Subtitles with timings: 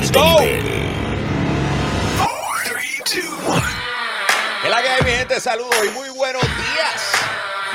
[0.00, 0.82] subir de nivel.
[4.64, 7.12] En la que hay, mi gente, saludos y muy buenos días.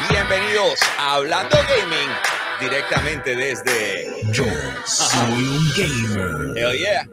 [0.10, 2.10] Bienvenidos a Hablando Gaming,
[2.60, 4.46] directamente desde Yo
[4.86, 6.58] soy un gamer.
[6.58, 7.08] Hell yeah.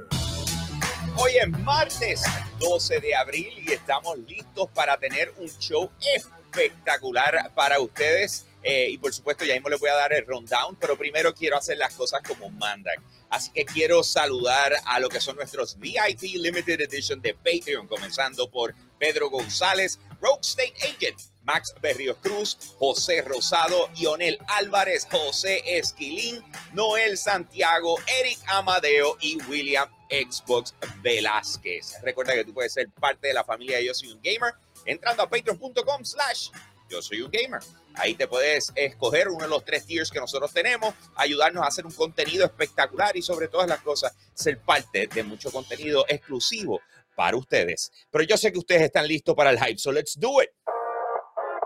[1.17, 2.23] Hoy es martes
[2.61, 8.47] 12 de abril y estamos listos para tener un show espectacular para ustedes.
[8.63, 11.59] Eh, y por supuesto, ya mismo les voy a dar el rundown, pero primero quiero
[11.59, 12.97] hacer las cosas como mandan.
[13.35, 18.49] Así que quiero saludar a lo que son nuestros VIP Limited Edition de Patreon, comenzando
[18.49, 26.45] por Pedro González, Rogue State Agent, Max Berrios Cruz, José Rosado, Ionel Álvarez, José Esquilín,
[26.75, 30.73] Noel Santiago, Eric Amadeo y William Xbox
[31.03, 32.01] Velázquez.
[32.05, 35.25] Recuerda que tú puedes ser parte de la familia de Yo Soy un Gamer entrando
[35.25, 36.51] a patreon.com slash
[36.89, 37.61] Yo Soy un Gamer.
[37.97, 41.87] Ahí te puedes escoger uno de los tres tiers que nosotros tenemos, ayudarnos a hacer
[41.87, 46.81] un contenido espectacular y sobre todas las cosas, ser parte de mucho contenido exclusivo
[47.15, 47.93] para ustedes.
[48.11, 50.51] Pero yo sé que ustedes están listos para el hype, so let's do it.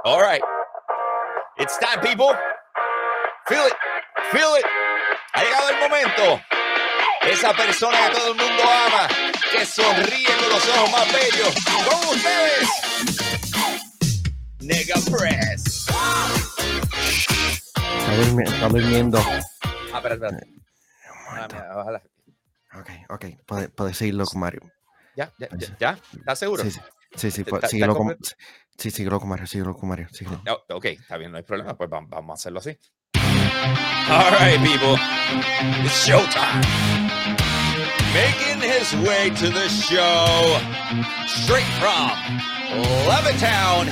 [0.04, 0.42] All right.
[1.58, 2.32] It's time, people.
[3.46, 3.74] Feel it.
[4.30, 4.64] Feel it.
[5.32, 6.40] Ha llegado el momento.
[7.22, 9.08] Esa persona que todo el mundo ama,
[9.50, 11.54] que sonríe con los ojos más bellos.
[11.88, 12.68] Con ustedes.
[14.60, 15.57] Nega Press.
[18.10, 19.18] Está, durmi- está durmiendo.
[19.18, 20.30] Ah, espera, espera.
[20.30, 22.00] Un Ah.
[22.74, 23.24] Ok, ok.
[23.46, 24.60] Puede, puede seguirlo con Mario.
[25.16, 25.98] Ya, ya, ya, ya.
[26.16, 26.62] ¿Estás seguro?
[26.62, 26.80] Sí, sí.
[27.16, 28.16] Sí, sí, ¿Está- puede- está síguelo con,
[28.76, 30.08] sí, síguelo con Mario, síguelo con Mario.
[30.12, 30.42] síguelo.
[30.70, 31.74] Ok, está bien, no hay problema.
[31.76, 32.78] Pues vam- vamos a hacerlo así.
[34.10, 34.96] All right, people.
[35.84, 36.62] It's showtime.
[38.14, 40.58] Making his way to the show
[41.26, 42.10] straight from
[43.06, 43.88] Levittown,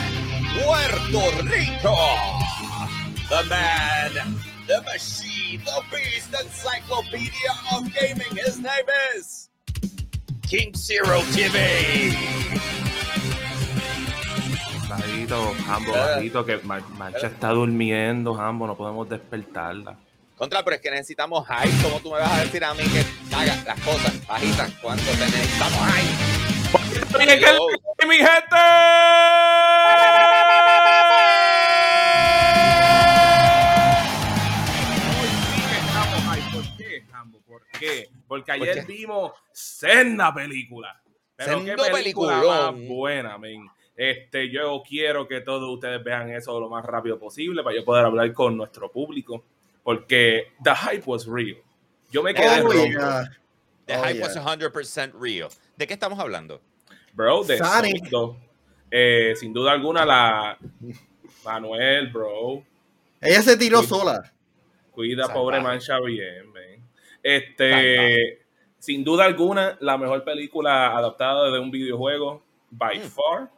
[0.65, 1.97] Puerto Rico.
[3.29, 4.13] The man,
[4.69, 8.31] the machine, the beast, encyclopedia of gaming.
[8.37, 9.51] His name is
[10.43, 12.15] King Zero TV.
[14.89, 16.15] Bajito, Jambo, Eh.
[16.15, 19.97] bajito, que Mar- Marcha está durmiendo, Jambo, no podemos despertarla.
[20.39, 21.83] Contra, pero es que necesitamos hype.
[21.83, 23.05] ¿Cómo tú me vas a decir a mí que
[23.35, 27.19] haga las cosas bajitas cuando te necesitamos hype?
[27.19, 29.36] ¡Bien, que- Yo- mi gente!
[38.27, 41.01] Porque ayer vimos senda película.
[41.37, 42.47] Pero qué película peliculón.
[42.81, 43.69] más buena, men.
[43.97, 48.05] Este, yo quiero que todos ustedes vean eso lo más rápido posible para yo poder
[48.05, 49.45] hablar con nuestro público.
[49.83, 51.59] Porque the hype was real.
[52.11, 53.25] Yo me quedé Oh, yeah.
[53.87, 54.27] The Oh, hype yeah.
[54.27, 55.49] was 100% real.
[55.77, 56.61] ¿De qué estamos hablando?
[57.15, 57.97] Bro, de Sonic.
[57.99, 58.37] Sonic 2.
[58.91, 60.59] Eh, sin duda alguna, la
[61.45, 62.63] Manuel, bro.
[63.21, 64.33] Ella se tiró sola.
[64.91, 66.76] Cuida, pobre mancha bien, man.
[67.29, 68.39] Este,
[68.79, 73.03] sin duda alguna, la mejor película adaptada de un videojuego, by Mm.
[73.03, 73.51] far.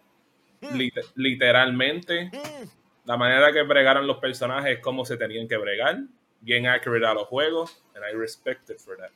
[0.63, 0.77] Mm.
[0.77, 2.69] Lit- literalmente, Mm.
[3.05, 5.99] la manera que bregaron los personajes, cómo se tenían que bregar,
[6.41, 9.11] bien accurate a los juegos, and I respect it for that.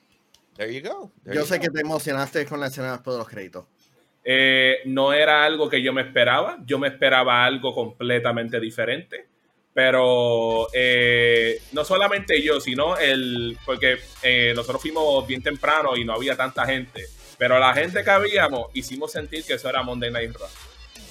[0.57, 1.11] There you go.
[1.25, 1.63] There Yo you sé go.
[1.65, 3.65] que te emocionaste con la escena después de los créditos.
[4.25, 6.59] Eh, no era algo que yo me esperaba.
[6.67, 9.29] Yo me esperaba algo completamente diferente.
[9.75, 13.57] Pero eh, no solamente yo, sino el.
[13.65, 17.07] Porque eh, nosotros fuimos bien temprano y no había tanta gente.
[17.39, 20.49] Pero la gente que habíamos hicimos sentir que eso era Monday Night Raw.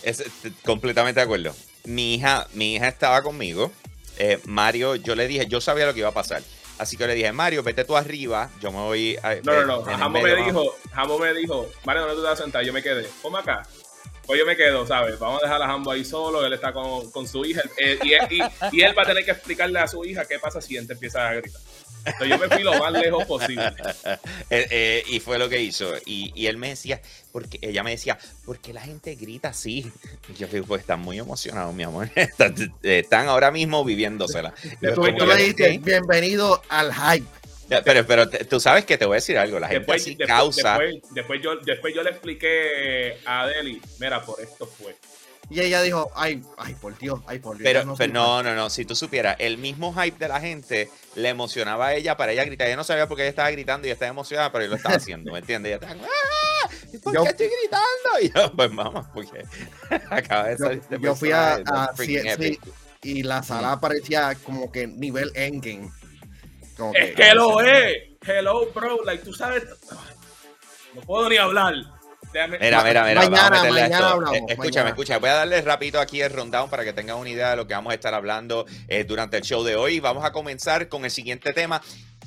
[0.04, 0.24] Es,
[0.64, 1.56] completamente de acuerdo.
[1.86, 3.72] Mi hija, mi hija estaba conmigo.
[4.18, 6.44] Eh, Mario, yo le dije, yo sabía lo que iba a pasar.
[6.78, 8.50] Así que le dije, Mario, vete tú arriba.
[8.60, 9.36] Yo me voy a.
[9.44, 9.84] No, no, no.
[9.84, 10.54] en el Jambo me medio, vamos".
[10.54, 12.64] dijo, Jambo me dijo, Mario, ¿dónde tú te vas a sentar?
[12.64, 13.08] Yo me quedé.
[13.22, 13.64] Ponme acá.
[14.26, 15.18] Pues yo me quedo, ¿sabes?
[15.20, 18.14] Vamos a dejar a Jambo ahí solo, él está con, con su hija, eh, y,
[18.14, 20.78] él, y- y él va a tener que explicarle a su hija qué pasa si
[20.78, 21.60] él te empieza a gritar.
[22.04, 23.72] Entonces yo me fui lo más lejos posible.
[24.54, 25.94] Eh, eh, y fue lo que hizo.
[26.06, 27.02] Y, y él me decía,
[27.32, 29.90] porque ella me decía, ¿por qué la gente grita así?
[30.28, 32.10] Y yo digo, pues están muy emocionados, mi amor.
[32.16, 32.54] Están,
[32.84, 34.54] están ahora mismo viviéndosela.
[34.82, 37.26] Después tú le dijiste, bienvenido al hype.
[37.86, 39.60] Pero, pero tú sabes que te voy a decir algo.
[39.60, 40.78] La gente Después, así después- causa.
[40.80, 44.96] después- después yo, después yo le expliqué a Adeli, mira, por esto fue.
[45.50, 47.66] Y ella dijo, ay, ay, por Dios, ay, por Dios.
[47.66, 48.70] Pero, ya pero no, no, no.
[48.70, 52.46] Si tú supieras, el mismo hype de la gente le emocionaba a ella para ella
[52.46, 52.68] gritar.
[52.68, 54.96] Ella no sabía por qué ella estaba gritando y estaba emocionada, pero yo lo estaba
[54.96, 55.74] haciendo, ¿me entiendes?
[55.74, 56.70] Ella estaba, ¡ah!
[56.94, 58.20] ¿y ¿Por Yo- qué estoy gritando?
[58.22, 59.44] Y yo, pues vamos, porque
[60.10, 62.32] acaba de Yo- salir este yo fui a- a CNC.
[62.48, 62.62] epic.
[63.04, 65.90] Y la sala parecía como que nivel endgame.
[66.78, 68.04] Como Es que lo es.
[68.26, 69.04] Hello, bro.
[69.04, 69.64] Like, tú sabes.
[70.94, 71.74] No puedo ni hablar.
[72.34, 74.08] Déjame- Mira, mira, mira, vamos a Mañana, meterle mañana esto.
[74.08, 74.90] hablamos, Eh, escúchame, mañana.
[74.90, 75.20] escúchame.
[75.20, 77.74] Voy a darle rapidito aquí el rundown para que tengan una idea de lo que
[77.74, 80.00] vamos a estar hablando eh, durante el show de hoy.
[80.00, 81.82] Vamos a comenzar con el siguiente tema.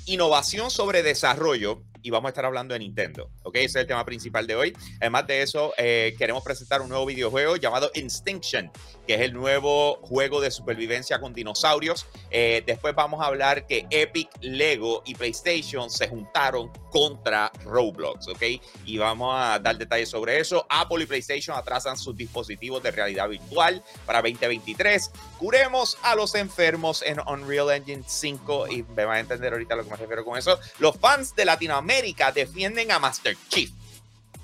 [0.06, 3.30] Innovación sobre desarrollo y vamos a estar hablando de Nintendo.
[3.44, 3.54] ¿Ok?
[3.56, 4.76] Ese es el tema principal de hoy.
[5.00, 8.70] Además de eso, eh, queremos presentar un nuevo videojuego llamado Instinction,
[9.06, 12.06] que es el nuevo juego de supervivencia con dinosaurios.
[12.30, 18.28] Eh, después vamos a hablar que Epic, Lego y PlayStation se juntaron contra Roblox.
[18.28, 18.42] ¿Ok?
[18.84, 20.66] Y vamos a dar detalles sobre eso.
[20.68, 25.10] Apple y PlayStation atrasan sus dispositivos de realidad virtual para 2023.
[25.38, 29.84] Curemos a los enfermos en Unreal Engine 5 y me van a entender ahorita lo
[29.84, 30.58] que me refiero con eso.
[30.78, 33.70] Los fans de Latinoamérica defienden a Master Chief.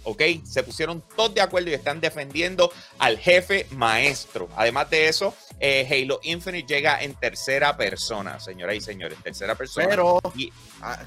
[0.04, 0.22] ¿Ok?
[0.44, 4.48] Se pusieron todos de acuerdo y están defendiendo al jefe maestro.
[4.56, 9.86] Además de eso, eh, Halo Infinite llega en tercera persona, señoras y señores, tercera persona.
[9.88, 10.50] Pero, Y-
[10.80, 10.98] ah,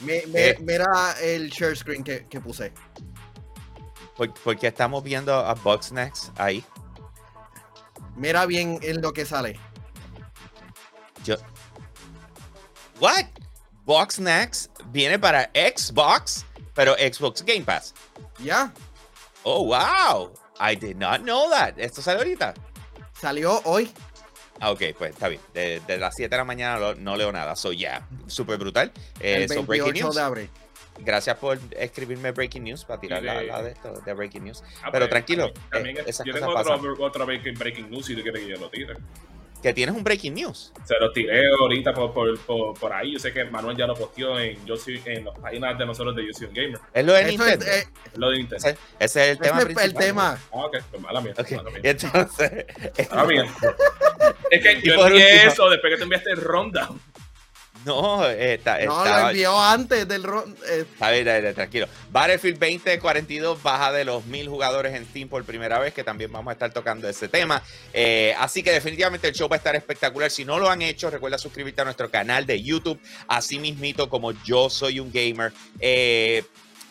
[0.00, 0.58] me- me- Eh.
[0.60, 2.72] mira el share screen que, que puse.
[4.16, 6.64] por- porque estamos viendo a Bugsnax ahí.
[8.14, 9.60] Mira bien en lo que sale.
[11.24, 11.36] Yo.
[13.00, 13.26] What?
[13.84, 16.46] Bugsnax viene para Xbox,
[16.76, 17.92] pero Xbox Game Pass.
[18.38, 18.72] Ya,
[19.48, 20.32] Oh, wow.
[20.60, 21.78] I did not know that.
[21.78, 22.52] ¿Esto sale ahorita?
[23.20, 23.90] salió hoy.
[24.60, 25.40] Ah, ok, pues está bien.
[25.54, 27.54] De, de las 7 de la mañana lo- no leo nada.
[27.56, 28.90] So, yeah, súper brutal.
[29.20, 30.14] Eh, el so, breaking 28 news.
[30.16, 30.50] de abril.
[30.98, 34.62] Gracias por escribirme breaking news para tirar la, de- la de esto, de breaking news.
[34.82, 38.16] Ah, Pero pues, tranquilo, También eh, esas yo cosas tengo otro breaking, breaking news si
[38.16, 38.96] tú quieres que yo lo tire.
[39.62, 40.72] Que tienes un breaking news.
[40.84, 43.12] Se los tiré ahorita por, por, por, por ahí.
[43.14, 46.14] Yo sé que Manuel ya lo posteó en, yo soy, en las páginas de nosotros
[46.14, 46.78] de Yo Soy un Gamer.
[46.92, 47.66] Es lo de Eso es, Nintendo.
[47.66, 47.84] eh,
[48.16, 48.68] Lo de Nintendo.
[48.68, 50.38] ese, ese es el tema es el tema.
[50.52, 51.34] Ah, ok, pues mala mía.
[51.38, 51.80] Ok, mala mía.
[51.82, 52.66] y entonces.
[53.10, 53.44] Mala mía.
[54.50, 57.00] Es que yo por envié eso después que te enviaste el rundown.
[57.96, 61.86] No, está, No, lo envió antes del ron- eh, Está bien, está bien, tranquilo.
[62.10, 66.50] Battlefield 2042 baja de los mil jugadores en Steam por primera vez, que también vamos
[66.50, 67.62] a estar tocando ese tema.
[67.92, 70.30] Eh, así que definitivamente el show va a estar espectacular.
[70.30, 74.32] Si no lo han hecho, recuerda suscribirte a nuestro canal de YouTube, así mismito como
[74.44, 75.52] yo soy un gamer.
[75.78, 76.42] Eh,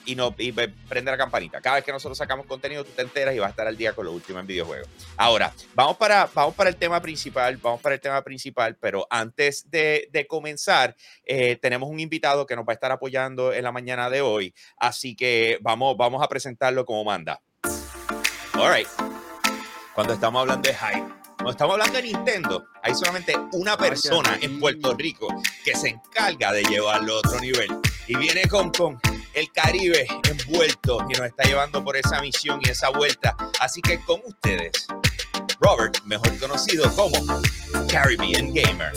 [0.06, 1.62] y, no, y prende la campanita.
[1.62, 3.94] Cada vez que nosotros sacamos contenido, tú te enteras y vas a estar al día
[3.94, 4.88] con lo último en videojuegos.
[5.18, 9.70] Ahora, vamos para, vamos para el tema principal, vamos para el tema principal, pero antes
[9.70, 13.72] de, de comenzar, eh, tenemos un invitado que nos va a estar apoyando en la
[13.72, 17.42] mañana de hoy, así que vamos, vamos a presentarlo como manda.
[18.54, 18.88] All right.
[19.94, 24.60] Cuando estamos hablando de hype, cuando estamos hablando de Nintendo, hay solamente una persona en
[24.60, 25.28] Puerto Rico
[25.64, 27.70] que se encarga de llevarlo a otro nivel.
[28.08, 29.00] Y viene con, con
[29.36, 33.36] el Caribe envuelto y nos está llevando por esa misión y esa vuelta.
[33.60, 34.72] Así que con ustedes,
[35.60, 37.18] Robert, mejor conocido como
[37.92, 38.92] Caribbean Gamer.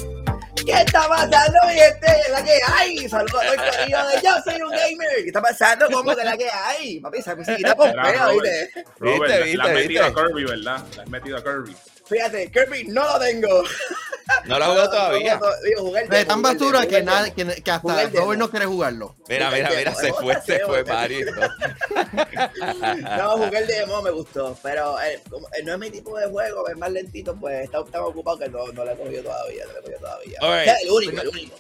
[0.65, 2.07] ¿Qué está pasando, mi gente?
[2.31, 3.09] ¿La que hay?
[3.09, 5.09] Saludos a corillo de Yo Soy Un Gamer.
[5.23, 5.87] ¿Qué está pasando?
[5.91, 7.01] ¿Cómo que la que hay?
[7.01, 8.29] Papi, esa musiquita pompea.
[8.29, 8.71] ¿viste?
[8.99, 10.21] Robert, Viste, la- viste, la has metido viste.
[10.21, 10.85] a Kirby, ¿verdad?
[10.97, 11.77] La has metido a Kirby.
[12.09, 13.63] Fíjate, Kirby no lo tengo.
[14.47, 15.37] No lo jugó todavía.
[15.37, 17.71] No, no, digo, jugué el de demo, tan jugué el basura demo, que, nada, que,
[17.71, 18.13] hasta el.
[18.13, 19.17] Robert no quiere jugarlo.
[19.29, 21.27] Mira, mira, mira, se fue, se fue Mario.
[23.19, 24.57] No, jugué el demo, me gustó.
[24.63, 27.85] Pero eh, como, eh, no es mi tipo de juego, es más lentito, pues está
[27.85, 29.65] tan ocupado que no, no lo he cogido todavía.
[29.67, 30.39] No lo he cogido todavía.
[30.41, 30.65] O right.
[30.65, 31.57] sea, el único, el único.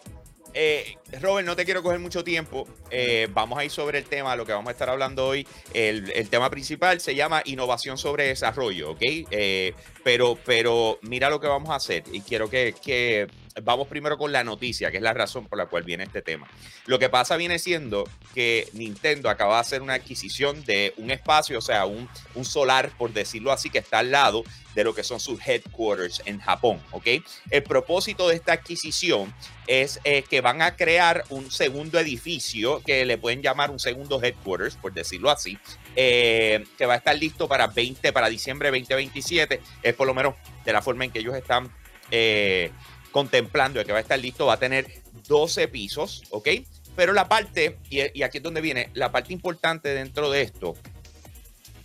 [0.60, 2.66] Eh, Robert, no te quiero coger mucho tiempo.
[2.90, 5.46] Eh, vamos a ir sobre el tema, lo que vamos a estar hablando hoy.
[5.72, 8.98] El, tema principal se llama innovación sobre desarrollo, ¿ok?
[9.00, 9.72] Eh,
[10.02, 13.28] pero, pero mira lo que vamos a hacer y quiero que, que
[13.62, 16.48] vamos primero con la noticia, que es la razón por la cual viene este tema.
[16.86, 21.58] Lo que pasa viene siendo que Nintendo acaba de hacer una adquisición de un espacio,
[21.58, 25.02] o sea, un, un solar, por decirlo así, que está al lado de lo que
[25.02, 27.06] son sus headquarters en Japón, ¿ok?
[27.50, 29.34] El propósito de esta adquisición
[29.66, 34.22] es eh, que van a crear un segundo edificio que le pueden llamar un segundo
[34.22, 35.58] headquarters, por decirlo así,
[35.96, 39.60] eh, que va a estar listo para 20, para diciembre 2027.
[39.82, 40.34] Es por lo menos
[40.64, 41.70] de la forma en que ellos están
[42.10, 42.70] eh,
[43.10, 44.46] contemplando de que va a estar listo.
[44.46, 44.86] Va a tener
[45.26, 46.48] 12 pisos, ¿ok?
[46.96, 50.74] Pero la parte, y aquí es donde viene, la parte importante dentro de esto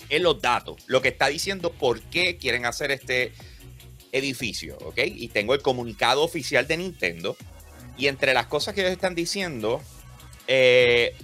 [0.09, 0.83] es los datos.
[0.87, 3.33] Lo que está diciendo por qué quieren hacer este
[4.11, 4.99] edificio, ¿ok?
[5.05, 7.35] Y tengo el comunicado oficial de Nintendo.
[7.97, 9.81] Y entre las cosas que ellos están diciendo,
[10.47, 11.15] eh,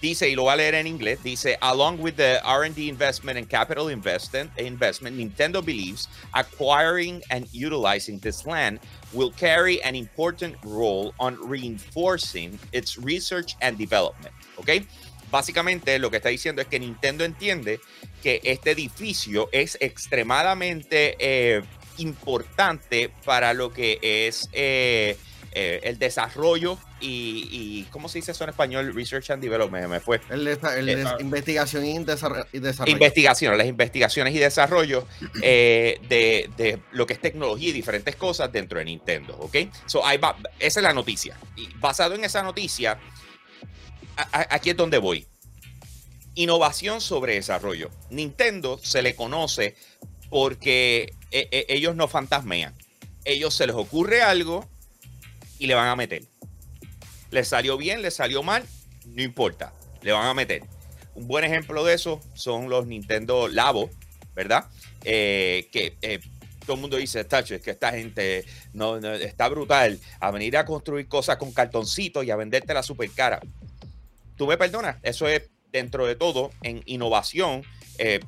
[0.00, 3.48] dice, y lo voy a leer en inglés, dice, along with the R&D investment and
[3.48, 8.80] capital investment, investment, Nintendo believes acquiring and utilizing this land
[9.12, 14.82] will carry an important role on reinforcing its research and development, ¿ok?
[15.30, 17.80] Básicamente lo que está diciendo es que Nintendo entiende
[18.22, 21.62] que este edificio es extremadamente eh,
[21.98, 25.16] importante para lo que es eh,
[25.58, 28.94] eh, el desarrollo y, y, ¿cómo se dice eso en español?
[28.94, 30.20] Research and Development, me fue.
[30.28, 32.44] El, el Eh, investigación y desarrollo.
[32.92, 35.06] Investigaciones, las investigaciones y desarrollo
[35.42, 39.56] eh, de, de lo que es tecnología y diferentes cosas dentro de Nintendo, ¿ok?
[39.86, 41.38] So, ahí va, esa es la noticia.
[41.56, 42.98] Y basado en esa noticia,
[44.18, 45.26] a- a- aquí es donde voy.
[46.34, 47.88] Innovación sobre desarrollo.
[48.10, 49.74] Nintendo se le conoce
[50.28, 52.74] porque eh, ellos no fantasmean.
[53.24, 54.68] Ellos se les ocurre algo
[55.58, 56.22] y le van a meter.
[57.30, 58.64] Les salió bien, les salió mal,
[59.06, 59.72] no importa,
[60.02, 60.62] le van a meter.
[61.14, 63.90] Un buen ejemplo de eso son los Nintendo Labo,
[64.34, 64.66] ¿verdad?
[65.02, 66.20] Eh, que eh,
[66.64, 70.56] todo el mundo dice, tacho, es que esta gente no, no- está brutal a venir
[70.56, 73.40] a construir cosas con cartoncitos y a venderte la super cara.
[74.36, 77.62] Tú me perdonas, eso es dentro de todo en innovación,
[77.98, 78.20] eh,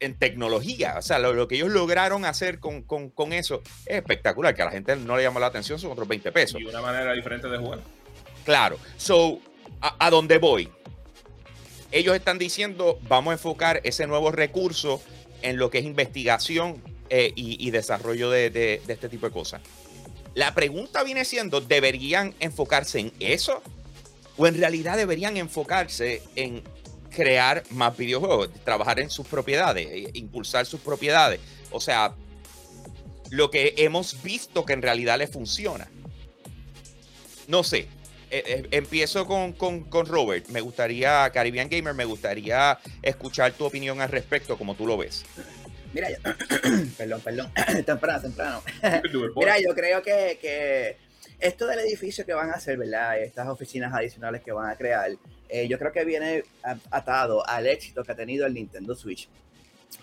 [0.00, 0.96] en tecnología.
[0.98, 4.54] O sea, lo, lo que ellos lograron hacer con, con- con eso es espectacular.
[4.54, 6.60] Que a la gente no le llama la atención, son otros 20 pesos.
[6.60, 7.80] Y una manera diferente de jugar.
[8.44, 8.78] Claro.
[8.96, 9.38] So,
[9.80, 10.68] a, a dónde voy?
[11.92, 15.02] Ellos están diciendo, vamos a enfocar ese nuevo recurso
[15.42, 19.32] en lo que es investigación eh, y, y desarrollo de, de- de este tipo de
[19.32, 19.60] cosas.
[20.34, 23.62] La pregunta viene siendo, ¿deberían enfocarse en eso?
[24.36, 26.62] ¿O en realidad deberían enfocarse en
[27.10, 31.40] crear más videojuegos, trabajar en sus propiedades, e- impulsar sus propiedades?
[31.70, 32.14] O sea,
[33.30, 35.88] lo que hemos visto que en realidad le funciona.
[37.48, 37.86] No sé.
[38.32, 40.46] Eh, eh, empiezo con, con- con Robert.
[40.48, 45.24] Me gustaría, Caribbean Gamer, me gustaría escuchar tu opinión al respecto, como tú lo ves.
[45.92, 46.16] Mira, yo,
[46.96, 47.52] perdón, perdón,
[47.84, 48.62] temprano, temprano.
[49.36, 50.96] Mira, yo creo que, que
[51.40, 53.18] esto del edificio que van a hacer, ¿verdad?
[53.20, 55.10] Estas oficinas adicionales que van a crear,
[55.50, 56.44] eh, yo creo que viene
[56.90, 59.28] atado al éxito que ha tenido el Nintendo Switch.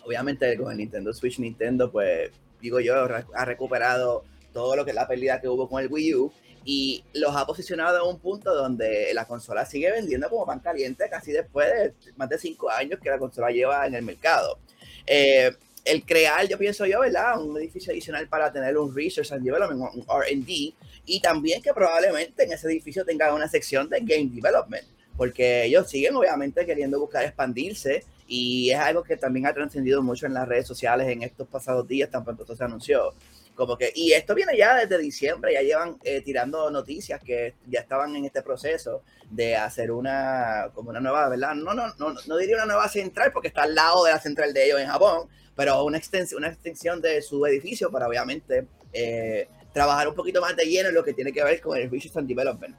[0.06, 2.96] Obviamente con el Nintendo Switch, Nintendo, pues, digo yo,
[3.34, 4.24] ha recuperado
[4.54, 6.34] todo lo que es la pérdida que hubo con el Wii U
[6.66, 11.08] y los ha posicionado en un punto donde la consola sigue vendiendo como pan caliente
[11.10, 14.60] casi después de más de cinco años que la consola lleva en el mercado.
[15.06, 15.52] Eh,
[15.86, 17.42] el crear, yo pienso yo, ¿verdad?
[17.42, 20.74] Un edificio adicional para tener un Research and Development, un RD,
[21.06, 24.86] y también que probablemente en ese edificio tenga una sección de Game Development,
[25.18, 30.28] porque ellos siguen obviamente queriendo buscar expandirse y es algo que también ha trascendido mucho
[30.28, 33.14] en las redes sociales en estos pasados días, tan pronto se anunció.
[33.56, 37.80] Como que, y esto viene ya desde diciembre, ya llevan eh, tirando noticias que ya
[37.80, 41.56] estaban en este proceso de hacer una, como una nueva, ¿verdad?
[41.56, 44.54] No, no, no, no diría una nueva central porque está al lado de la central
[44.54, 49.48] de ellos en Japón, pero una extensión, una extensión de su edificio para obviamente eh,
[49.74, 52.18] trabajar un poquito más de lleno en lo que tiene que ver con el Research
[52.18, 52.76] and Development.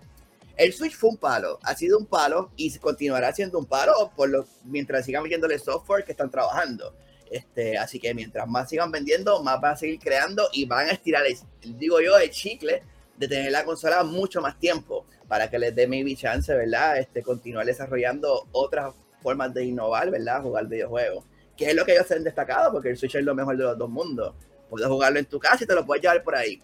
[0.59, 4.29] El Switch fue un palo, ha sido un palo y continuará siendo un palo por
[4.29, 6.97] lo, mientras sigan vendiéndole software que están trabajando.
[7.31, 10.91] Este, así que mientras más sigan vendiendo, más van a seguir creando y van a
[10.91, 11.37] estirar, el,
[11.79, 12.83] digo yo, el chicle
[13.17, 16.99] de tener la consola mucho más tiempo para que les dé maybe chance, ¿verdad?
[16.99, 20.43] Este, continuar desarrollando otras formas de innovar, ¿verdad?
[20.43, 21.25] Jugar videojuegos.
[21.57, 23.79] Que es lo que ellos han destacado, porque el Switch es lo mejor de los
[23.79, 24.35] dos mundos.
[24.69, 26.61] Puedes jugarlo en tu casa y te lo puedes llevar por ahí.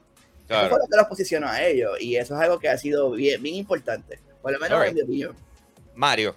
[0.49, 2.01] Eso fue lo que los posicionó a ellos.
[2.01, 4.21] Y eso es algo que ha sido bien, bien importante.
[4.43, 5.37] Por lo menos en mi opinión.
[5.95, 6.35] Mario.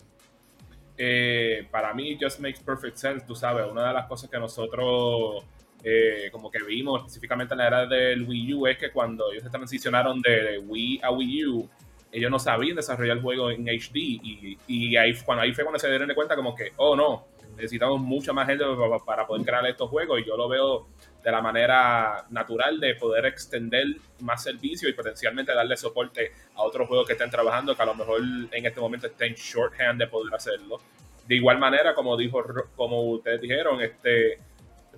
[0.98, 5.44] eh, para mí just makes perfect sense, tú sabes, una de las cosas que nosotros
[5.84, 9.44] eh, como que vimos específicamente en la era del Wii U es que cuando ellos
[9.44, 11.70] se transicionaron de Wii a Wii U,
[12.12, 15.78] ellos no sabían desarrollar el juego en HD y, y ahí, cuando, ahí fue cuando
[15.80, 19.46] se dieron de cuenta como que, oh no, necesitamos mucha más gente para, para poder
[19.46, 20.88] crear estos juegos y yo lo veo
[21.27, 23.84] de la manera natural de poder extender
[24.22, 27.96] más servicios y potencialmente darle soporte a otros juegos que estén trabajando que a lo
[27.96, 30.79] mejor en este momento estén shorthand de poder hacerlo.
[31.27, 32.41] De igual manera, como dijo,
[32.77, 34.39] como ustedes dijeron, este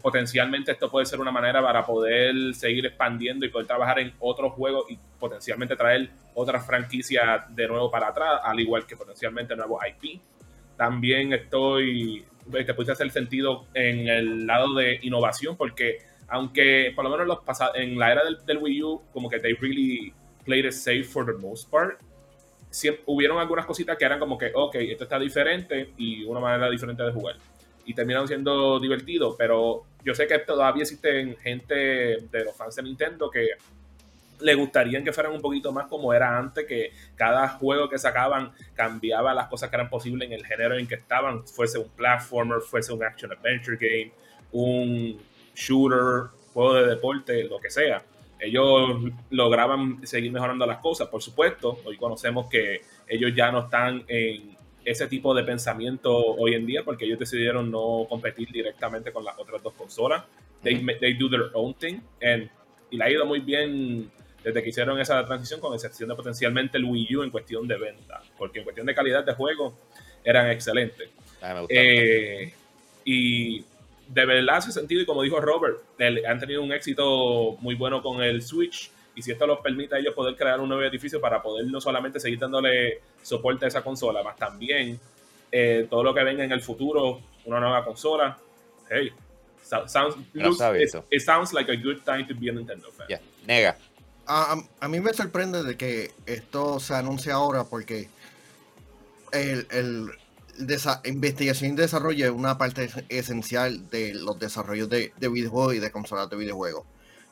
[0.04, 4.54] potencialmente esto puede ser una manera para poder seguir expandiendo y poder trabajar en otros
[4.54, 9.82] juegos y potencialmente traer otras franquicias de nuevo para atrás, al igual que potencialmente nuevos
[9.84, 10.22] IP.
[10.78, 17.04] También estoy, te puse a hacer sentido en el lado de innovación, porque aunque por
[17.04, 20.14] lo menos los pasa- en la era del, del Wii U, como que they really
[20.46, 22.00] played it safe for the most part,
[22.70, 26.70] siempre, hubieron algunas cositas que eran como que, ok, esto está diferente y una manera
[26.70, 27.36] diferente de jugar.
[27.86, 32.84] Y terminaron siendo divertidos, pero yo sé que todavía existen gente de los fans de
[32.84, 33.48] Nintendo que
[34.42, 38.52] le gustaría que fueran un poquito más como era antes, que cada juego que sacaban
[38.74, 42.62] cambiaba las cosas que eran posibles en el género en que estaban, fuese un platformer,
[42.62, 44.12] fuese un action adventure game,
[44.52, 45.20] un
[45.60, 48.04] shooter, juego de deporte, lo que sea.
[48.40, 51.80] Ellos lograban seguir mejorando las cosas, por supuesto.
[51.84, 56.84] Hoy conocemos que ellos ya no están en ese tipo de pensamiento hoy en día
[56.84, 60.24] porque ellos decidieron no competir directamente con las otras dos consolas.
[60.64, 62.50] They, they do their own thing and,
[62.90, 64.10] y le ha ido muy bien
[64.44, 67.78] desde que hicieron esa transición, con excepción de potencialmente el Wii U en cuestión de
[67.78, 69.74] venta, porque en cuestión de calidad de juego
[70.24, 71.10] eran excelentes.
[71.42, 71.66] Ah, me.
[71.70, 72.54] Eh,
[73.04, 73.64] y
[74.10, 78.02] de verdad hace sentido, y como dijo Robert, el- han tenido un éxito muy bueno
[78.02, 81.20] con el Switch Y si esto los permite a ellos poder crear un nuevo edificio
[81.20, 84.98] para poder no solamente seguir dándole soporte a esa consola, más también
[85.52, 88.38] eh, todo lo que venga en el futuro, una nueva consola.
[88.90, 89.12] Hey,
[89.62, 93.08] so- sounds, looks- it, sounds like a good time to be a Nintendo fan.
[93.10, 93.76] Ya, Nega.
[94.26, 98.08] A, a- a mí me sorprende de que esto se anuncie ahora porque
[99.34, 100.08] el, el
[101.06, 105.80] investigación y desarrollo es una parte es- esencial de los desarrollos de, de videojuegos y
[105.80, 106.86] de consolas de videojuegos.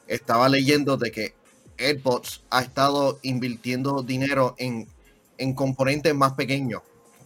[0.08, 1.34] Estaba leyendo de que
[1.78, 4.88] Xbox ha estado invirtiendo dinero en,
[5.38, 6.82] en componentes más pequeños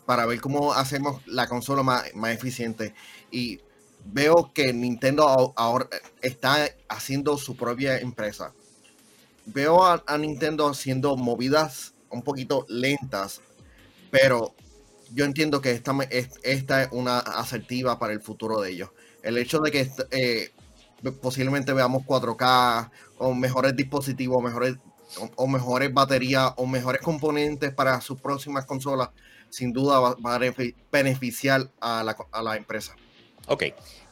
[0.06, 2.94] para ver cómo hacemos la consola más, más eficiente.
[3.32, 3.60] Y
[4.06, 5.88] veo que Nintendo ahora
[6.22, 8.54] está haciendo su propia empresa
[9.46, 13.42] veo a Nintendo haciendo movidas un poquito lentas,
[14.12, 14.54] pero
[15.14, 16.40] yo entiendo que esta, es-
[16.92, 18.90] una asertiva para el futuro de ellos.
[19.24, 20.52] El hecho de que eh,
[21.22, 24.76] posiblemente veamos 4K o mejores dispositivos, mejores
[25.36, 29.10] o, mejores baterías o mejores componentes para sus próximas consolas,
[29.50, 32.96] sin duda va, a benefi- beneficiar a la, la empresa.
[33.48, 33.64] Ok.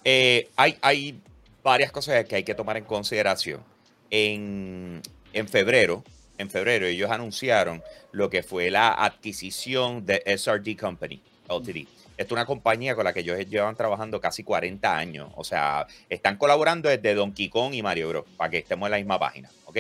[0.03, 1.22] Eh, hay, hay
[1.63, 3.63] varias cosas que hay que tomar en consideración.
[4.12, 5.01] En,
[5.34, 6.03] en febrero,
[6.39, 11.88] en febrero, ellos anunciaron lo que fue la adquisición de SRD Company, Ltd.
[12.17, 15.29] Esta es una compañía con la que ellos llevan trabajando casi 40 años.
[15.36, 18.25] O sea, están colaborando desde Donkey Kong y Mario Bros.
[18.36, 19.77] para que estemos en la misma página, ¿ok?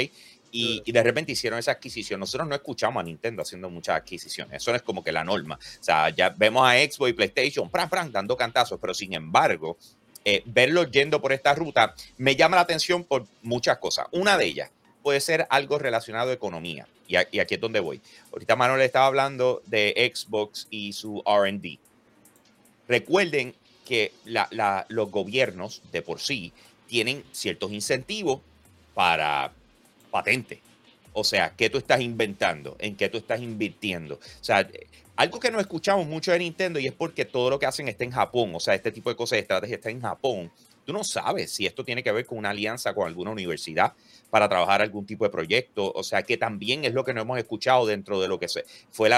[0.51, 2.19] Y, y de repente hicieron esa adquisición.
[2.19, 4.61] Nosotros no escuchamos a Nintendo haciendo muchas adquisiciones.
[4.61, 5.55] Eso no es como que la norma.
[5.55, 9.77] O sea, ya vemos a Xbox y PlayStation, pran, pran, dando cantazos, pero sin embargo,
[10.25, 14.07] eh, verlos yendo por esta ruta me llama la atención por muchas cosas.
[14.11, 14.71] Una de ellas
[15.03, 16.87] puede ser algo relacionado a economía.
[17.07, 18.01] Y, aquí es donde voy.
[18.31, 21.79] Ahorita Manuel estaba hablando de Xbox y su RD.
[22.87, 26.51] Recuerden que la- la- los gobiernos de por sí
[26.87, 28.41] tienen ciertos incentivos
[28.93, 29.51] para
[30.11, 30.61] patente.
[31.13, 32.75] O sea, ¿qué tú estás inventando?
[32.79, 34.15] ¿En qué tú estás invirtiendo?
[34.15, 34.67] O sea,
[35.15, 38.03] algo que no escuchamos mucho de Nintendo y es porque todo lo que hacen está
[38.03, 38.53] en Japón.
[38.55, 40.51] O sea, este tipo de cosas de estrategia está en Japón.
[40.85, 43.93] Tú no sabes si esto tiene que ver con una alianza con alguna universidad
[44.29, 45.91] para trabajar algún tipo de proyecto.
[45.93, 48.65] O sea, que también es lo que no hemos escuchado dentro de lo que se,
[48.91, 49.09] fue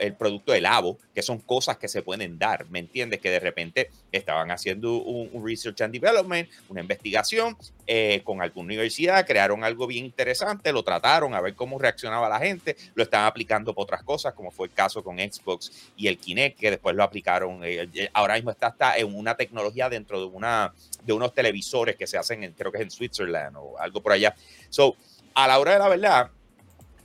[0.00, 2.68] el producto del Labo, que son cosas que se pueden dar.
[2.70, 3.20] ¿Me entiendes?
[3.20, 9.26] Que de repente estaban haciendo un, research and development, una investigación eh, con alguna universidad,
[9.26, 13.74] crearon algo bien interesante, lo trataron a ver cómo reaccionaba la gente, lo estaban aplicando
[13.74, 17.02] para otras cosas, como fue el caso con Xbox y el Kinect, que después lo
[17.02, 17.60] aplicaron.
[17.62, 20.72] eh, ahora mismo está, está en una tecnología dentro de, una,
[21.04, 24.12] de unos televisores que se hacen, en, creo que es en Switzerland o algo por
[24.12, 24.34] allá.
[24.70, 24.96] So,
[25.34, 26.30] a la hora de la verdad,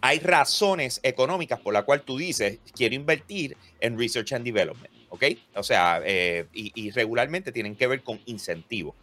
[0.01, 5.23] hay razones económicas por la cual tú dices, quiero invertir en research and development, ¿ok?
[5.55, 8.95] O sea, eh, y, y regularmente tienen que ver con incentivos.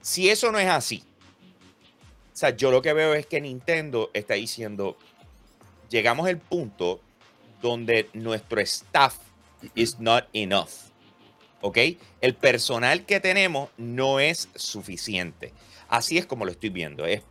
[0.00, 1.02] Si eso no es así,
[2.36, 4.96] o sea, yo lo que veo es que Nintendo está diciendo,
[5.88, 7.00] llegamos al punto
[7.62, 9.16] donde nuestro staff
[9.74, 10.68] is not enough,
[11.62, 11.78] ¿ok?
[12.20, 15.52] El personal que tenemos no es suficiente.
[15.88, 17.22] Así es como lo estoy viendo, es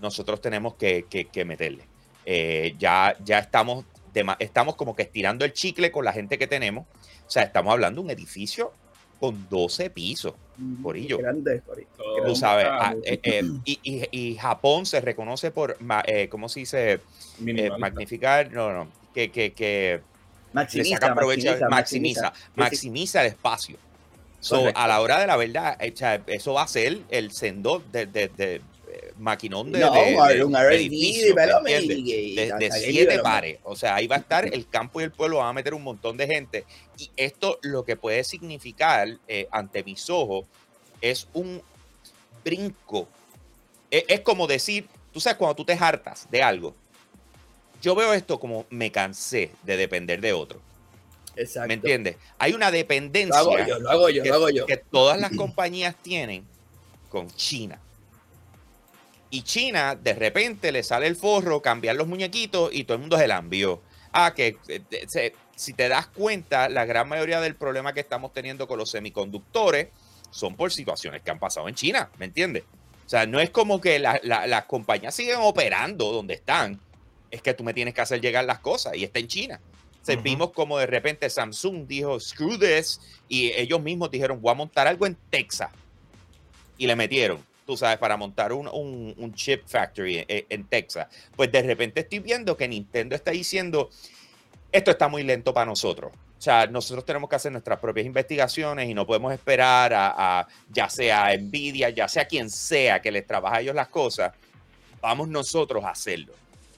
[0.00, 1.84] nosotros tenemos que, que- que meterle.
[2.26, 3.84] Eh, ya, ya estamos,
[4.14, 6.86] dema- estamos como que estirando el chicle con la gente que tenemos.
[7.26, 8.72] O sea, estamos hablando de un edificio
[9.18, 10.34] con 12 pisos,
[10.82, 11.18] Corillo.
[11.18, 11.88] Grande, Corillo.
[12.24, 12.66] Tú sabes.
[12.68, 17.00] ah, ah, eh, eh, y, y- y Japón se reconoce por, eh, ¿cómo se dice?
[17.46, 22.32] Eh, magnificar, no, no, que, que, que le Maximiza, saca provecho, maximiza, maximiza, maximiza.
[22.56, 23.76] maximiza el espacio.
[24.40, 25.92] So, a la hora de la verdad, eh,
[26.26, 28.60] eso va a ser el sendor de, de, de,
[29.20, 33.58] maquinón de, No, de- un y- de, de siete pares.
[33.62, 35.82] O sea, ahí va a estar el campo y el pueblo, van a meter un
[35.82, 36.64] montón de gente.
[36.98, 40.46] Y esto lo que puede significar eh, ante mis ojos
[41.00, 41.62] es un
[42.44, 43.08] brinco.
[43.90, 46.74] Es, es como decir, tú sabes, cuando tú te hartas de algo,
[47.82, 50.60] yo veo esto como me cansé de depender de otro.
[51.36, 51.68] Exacto.
[51.68, 52.16] ¿Me entiendes?
[52.38, 54.66] Hay una Lo dependencia hago yo, lo hago yo, que, lo hago yo.
[54.66, 56.44] que todas las compañías tienen
[57.08, 57.78] con China.
[59.30, 63.16] Y China, de repente, le sale el forro, cambiar los muñequitos y todo el mundo
[63.16, 63.80] se la envió.
[64.12, 68.32] Ah, que eh, se- si te das cuenta, la gran mayoría del problema que estamos
[68.32, 69.88] teniendo con los semiconductores
[70.30, 72.64] son por situaciones que han pasado en China, ¿me entiendes?
[73.06, 76.80] O sea, no es como que la- la- las compañías siguen operando donde están,
[77.30, 79.60] es que tú me tienes que hacer llegar las cosas y está en China.
[80.02, 80.16] O sea.
[80.16, 84.88] Vimos como de repente Samsung dijo, screw this, y ellos mismos dijeron, voy a montar
[84.88, 85.70] algo en Texas.
[86.78, 91.06] Y le metieron, tú sabes, para montar un, chip factory en, Texas.
[91.36, 93.90] Pues de repente estoy viendo que Nintendo está diciendo,
[94.72, 96.10] esto está muy lento para nosotros.
[96.12, 100.88] O sea, nosotros tenemos que hacer nuestras propias investigaciones y no podemos esperar a, ya
[100.88, 104.32] sea Nvidia, ya sea quien sea que les trabaja a ellos las cosas.
[105.00, 106.34] vamos nosotros a hacerlo.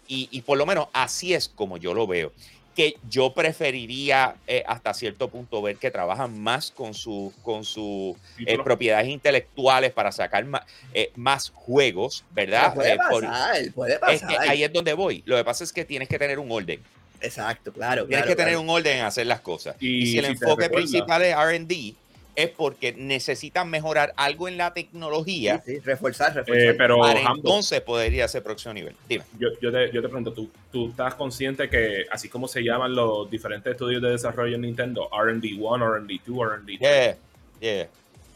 [0.07, 2.33] Y por lo menos así es como yo lo veo.
[2.75, 8.17] Que yo preferiría eh, hasta cierto punto ver que trabajan más con sus con su,
[8.47, 10.63] eh, propiedades intelectuales para sacar más,
[10.95, 12.75] eh, más juegos, ¿verdad?
[12.75, 14.29] puede por- pasar, puede es pasar.
[14.29, 15.23] que ahí es donde voy.
[15.27, 16.81] Lo que pasa es que tienes que tener un orden.
[17.21, 18.07] Exacto, claro.
[18.07, 19.77] Tienes claro, que tener un orden en hacer las cosas.
[19.79, 21.95] Y, Y si el si enfoque principal es RD,
[22.35, 26.71] es porque necesitan mejorar algo en la tecnología Sí, sí, reforzar, reforzar.
[26.71, 28.95] Eh, pero para Hambo, entonces poder ir a ese próximo nivel.
[29.09, 29.25] Dime.
[29.39, 32.95] yo, yo te, yo te pregunto, ¿tú, ¿tú estás consciente que así como se llaman
[32.95, 37.17] los diferentes estudios de desarrollo en Nintendo, R&D1, R&D2, R&D3, Yeah,
[37.61, 37.89] yeah.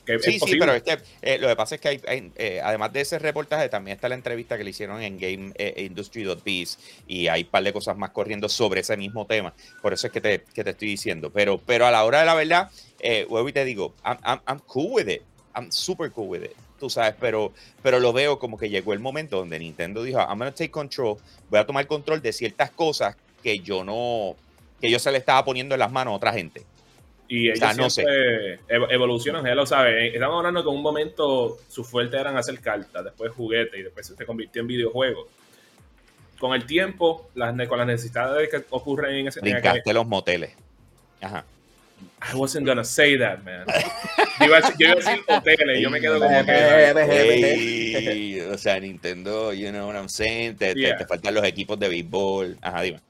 [0.06, 2.32] que Sí, es sí, pero es que eh, lo que pasa es que hay, hay,
[2.37, 5.85] eh, además de ese reportaje, también está la entrevista que le hicieron en Game eh,
[5.85, 6.78] Industry.biz
[7.09, 9.52] y hay un par de cosas más corriendo sobre ese mismo tema.
[9.82, 11.30] Por eso es que te, que te estoy diciendo.
[11.30, 14.59] Pero, pero a la hora de la verdad, eh, y te digo, I'm, I'm, I'm
[14.66, 15.22] cool with it.
[15.54, 16.52] I'm super cool with it.
[16.78, 20.38] Tú sabes, pero, pero lo veo como que llegó el momento donde Nintendo dijo, I'm
[20.38, 21.16] gonna take control,
[21.48, 24.37] voy a tomar control de ciertas cosas que yo no,
[24.80, 26.62] que yo se le estaba poniendo en las manos a otra gente.
[27.28, 28.04] Y ellos sea, no sé.
[28.68, 30.14] evolucionan, ya lo sabes.
[30.14, 34.06] Estamos hablando que en un momento su fuerte eran hacer cartas, después juguetes y después
[34.06, 35.26] se convirtió en videojuegos.
[36.38, 39.40] Con el tiempo, las, con las necesidades que ocurren en ese...
[39.40, 40.52] en aquel- Brincaste los moteles.
[41.20, 41.44] Ajá.
[42.32, 43.66] I wasn't gonna say that, man.
[44.40, 46.52] Yo iba a, yo iba a decir hoteles, yo me quedo como que...
[48.52, 50.96] O sea, Nintendo, you know what I'm saying, te, te- Yeah.
[50.96, 52.59] te faltan los equipos de béisbol.
[52.62, 53.00] Ajá, dime.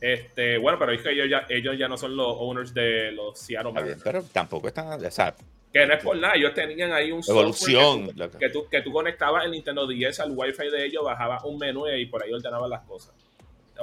[0.00, 3.38] Este, bueno, pero es que ellos ya, ellos ya no son los owners de los
[3.38, 4.02] Seattle Mariners.
[4.02, 5.34] pero tampoco están, o sea,
[5.72, 8.68] Que no es por nada, ellos tenían ahí un Evolución, software que tú, que, tú,
[8.70, 12.22] que tú conectabas el Nintendo 10 al Wi-Fi de ellos, bajabas un menú y por
[12.22, 13.12] ahí ordenabas las cosas.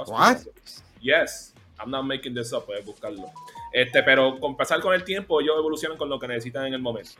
[0.07, 0.37] What?
[1.01, 3.29] Yes, I'm not making this up, puedes buscarlo.
[3.77, 6.79] Este, pero con pasar con el tiempo, ellos evolucionan con lo que necesitan en el
[6.81, 7.11] momento.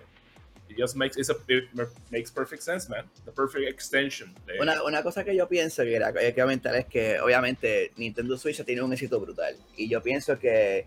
[0.69, 1.65] It just makes, it's a- it
[2.11, 3.05] makes perfect sense, man.
[3.25, 4.33] The perfect extension.
[4.47, 7.19] de- Una, una cosa que yo pienso que era, que hay que comentar es que
[7.19, 10.85] obviamente Nintendo Switch ha tenido un éxito brutal y yo pienso que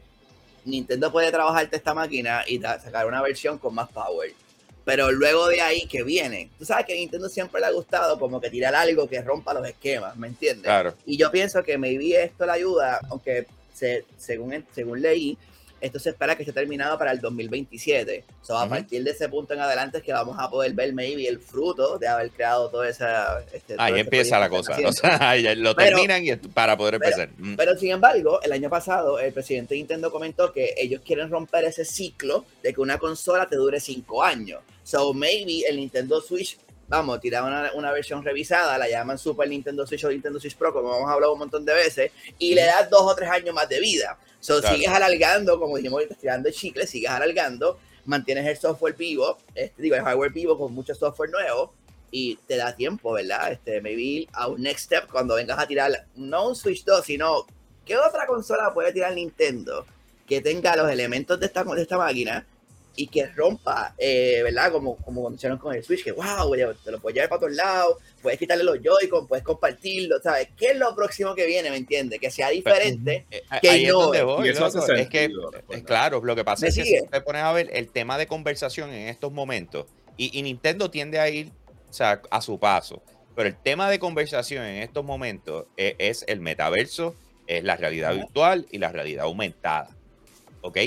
[0.64, 4.33] Nintendo puede trabajarte esta máquina y sacar una versión con más power.
[4.87, 8.18] Pero luego de ahí que viene, tú sabes que a Nintendo siempre le ha gustado
[8.18, 10.64] como que tirar algo que rompa los esquemas, ¿me entiendes?
[10.64, 10.94] claro.
[11.04, 15.37] Y yo pienso que maybe esto le ayuda, aunque se, según, según leí,
[15.81, 18.25] esto se espera que esté terminado para el 2027.
[18.43, 18.71] So, a Ujú.
[18.71, 21.99] partir de ese punto en adelante es que vamos a poder ver maybe el fruto
[21.99, 23.41] de haber creado toda esa...
[23.53, 24.77] Este, todo Ahí ese empieza la cosa.
[24.87, 27.29] O sea, lo Pero- terminan y para poder pero- empezar.
[27.38, 27.57] Mm.
[27.57, 31.64] Pero sin embargo, el año pasado el presidente de Nintendo comentó que ellos quieren romper
[31.64, 34.61] ese ciclo de que una consola te dure cinco años.
[34.85, 36.57] So maybe el Nintendo Switch,
[36.88, 40.72] vamos, tirar una, una versión revisada, la llaman Super Nintendo Switch o Nintendo Switch Pro,
[40.72, 43.68] como hemos hablado un montón de veces, y le das dos o tres años más
[43.68, 44.18] de vida.
[44.40, 44.74] So Claro.
[44.74, 49.96] sigues alargando, como dijimos tirando el chicle, sigues alargando, mantienes el software vivo, este, digo,
[49.96, 51.74] el hardware vivo con mucho software nuevo,
[52.11, 53.53] y te da tiempo, ¿verdad?
[53.53, 57.46] Este, maybe a un next step cuando vengas a tirar, no un Switch 2, sino,
[57.85, 59.85] ¿qué otra consola puede tirar Nintendo
[60.27, 62.46] que tenga los elementos de esta, de esta máquina
[62.98, 64.72] y que rompa, eh, ¿verdad?
[64.72, 67.40] Como, como cuando hicieron con el Switch, que wow, güey, te lo puedes llevar para
[67.42, 70.48] todos lados, puedes quitarle los Joy-Con, puedes compartirlo, ¿sabes?
[70.56, 72.18] ¿Qué es lo próximo que viene, me entiendes?
[72.18, 73.24] Que sea diferente.
[73.30, 74.22] Eh, que Ahí es no, donde eh.
[74.24, 74.46] voy.
[74.48, 74.92] Y eso loco.
[74.92, 77.00] Es que, sentido, eh, claro, lo que pasa ¿Me es que sigue?
[77.02, 80.90] si te pones a ver el tema de conversación en estos momentos, y, y Nintendo
[80.90, 81.52] tiende a ir
[81.88, 83.00] o sea, a su paso,
[83.37, 87.14] pero el tema de conversación en estos momentos e- es, el metaverso,
[87.46, 89.96] es la realidad virtual y la realidad aumentada.
[90.62, 90.78] ¿Ok?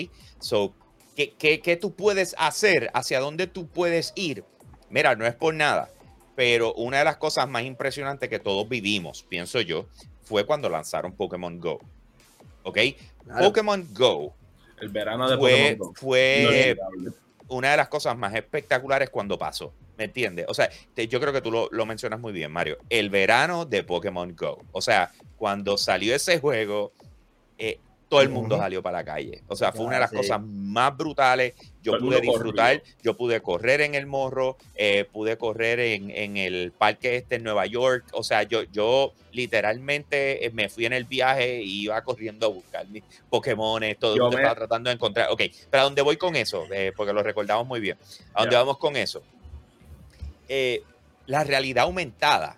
[0.41, 0.73] So,
[1.15, 2.89] ¿qué, qué, qué tú puedes hacer?
[2.93, 4.43] ¿Hacia dónde tú puedes ir?
[4.89, 5.89] Mira, no es por nada,
[6.35, 9.87] pero una de las cosas más impresionantes que todos vivimos, pienso yo,
[10.23, 11.79] fue cuando lanzaron Pokémon Go.
[12.63, 12.77] ¿Ok?
[13.25, 13.45] Claro.
[13.45, 14.33] Pokémon Go
[14.79, 15.93] el verano de fue, Pokémon Go.
[15.95, 17.11] fue Inolvidable.
[17.49, 19.73] una de las cosas más espectaculares cuando pasó.
[19.97, 20.45] ¿Me entiendes?
[20.49, 22.79] O sea, te- yo creo que tú lo, lo mencionas muy bien, Mario.
[22.89, 24.59] El verano de Pokémon Go.
[24.71, 26.91] O sea, cuando salió ese juego,
[27.59, 27.79] eh,
[28.11, 29.41] todo el mundo salió para la calle.
[29.47, 31.53] O sea, fue una de las cosas más brutales.
[31.81, 32.95] Yo Todo pude disfrutar, corrió.
[33.01, 37.43] yo pude correr en el morro, eh, pude correr en, en el parque este en
[37.43, 38.03] Nueva York.
[38.11, 42.49] O sea, yo, yo literalmente eh, me fui en el viaje y iba corriendo a
[42.49, 45.29] buscar mis Pokémones, todo Yo me- estaba tratando de encontrar.
[45.31, 46.67] Ok, pero ¿a dónde voy con eso?
[46.69, 47.97] Eh, porque lo recordamos muy bien.
[48.33, 49.23] ¿A dónde vamos con eso?
[50.49, 50.83] Eh,
[51.27, 52.57] la realidad aumentada,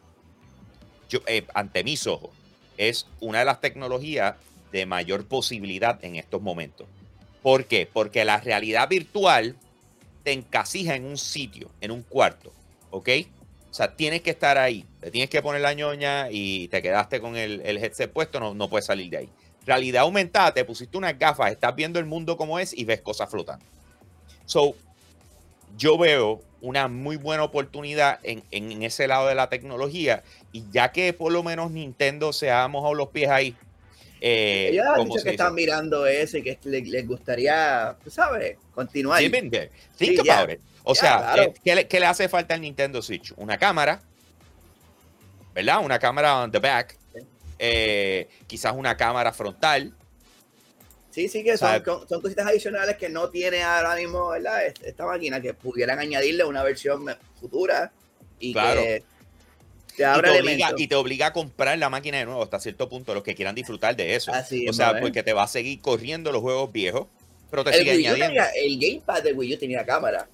[1.10, 2.32] yo, eh, ante mis ojos,
[2.76, 4.34] es una de las tecnologías
[4.74, 6.88] de mayor posibilidad en estos momentos.
[7.44, 7.88] ¿Por qué?
[7.92, 9.56] Porque la realidad virtual
[10.24, 12.52] te encasija en un sitio, en un cuarto,
[12.90, 13.10] ¿ok?
[13.70, 17.22] O sea, tienes que estar ahí, te tienes que poner la ñoña y te quedaste
[17.22, 19.30] con el, el headset puesto, no, no puedes salir de ahí.
[19.66, 23.30] Realidad aumentada, te pusiste unas gafas, estás viendo el mundo como es y ves cosas
[23.30, 23.66] flotando.
[24.46, 24.76] So,
[25.78, 30.24] yo veo una muy buena oportunidad en, en ese lado de la tecnología.
[30.52, 33.56] Y ya que por lo menos Nintendo se ha mojado los pies ahí.
[34.26, 38.10] Eh, Ellos han ¿cómo dicho que están mirando eso y que le- les gustaría, tú
[38.10, 39.20] sabes, continuar.
[39.20, 39.30] Sí.
[39.30, 39.54] Think
[39.98, 40.60] Sí, about it.
[40.86, 41.44] O Ya, sea, claro.
[41.44, 43.34] eh, ¿qué, le, qué le hace falta al Nintendo Switch?
[43.36, 44.02] Una cámara,
[45.54, 45.80] ¿verdad?
[45.84, 46.98] Una cámara on the back.
[47.60, 49.94] eh, quizás una cámara frontal.
[51.12, 54.66] Sí, sí, que son, sea, con- son cositas adicionales que no tiene ahora mismo, ¿verdad?
[54.66, 57.06] Est- Esta máquina que pudieran añadirle una versión
[57.40, 57.92] futura
[58.40, 58.82] y Claro.
[58.82, 59.04] que
[59.96, 62.90] te Y te, obliga, y te obliga a comprar la máquina de nuevo hasta cierto
[62.90, 64.32] punto, los que quieran disfrutar de eso.
[64.34, 65.00] Así o es, sea, ¿no?
[65.02, 67.08] porque te va a seguir corriendo los juegos viejos,
[67.52, 68.28] pero te el, sigue Wii añadiendo.
[68.44, 70.28] tenía- el gamepad del Wii U tenía cámara.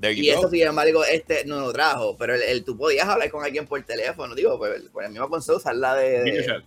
[0.00, 0.38] There you Y go.
[0.38, 2.16] eso, sin embargo, este no lo trajo.
[2.16, 5.28] Pero el, el- tú podías hablar con alguien por teléfono, digo, pues, por el mismo
[5.28, 6.22] consola, usarla de.
[6.22, 6.64] Video de chat.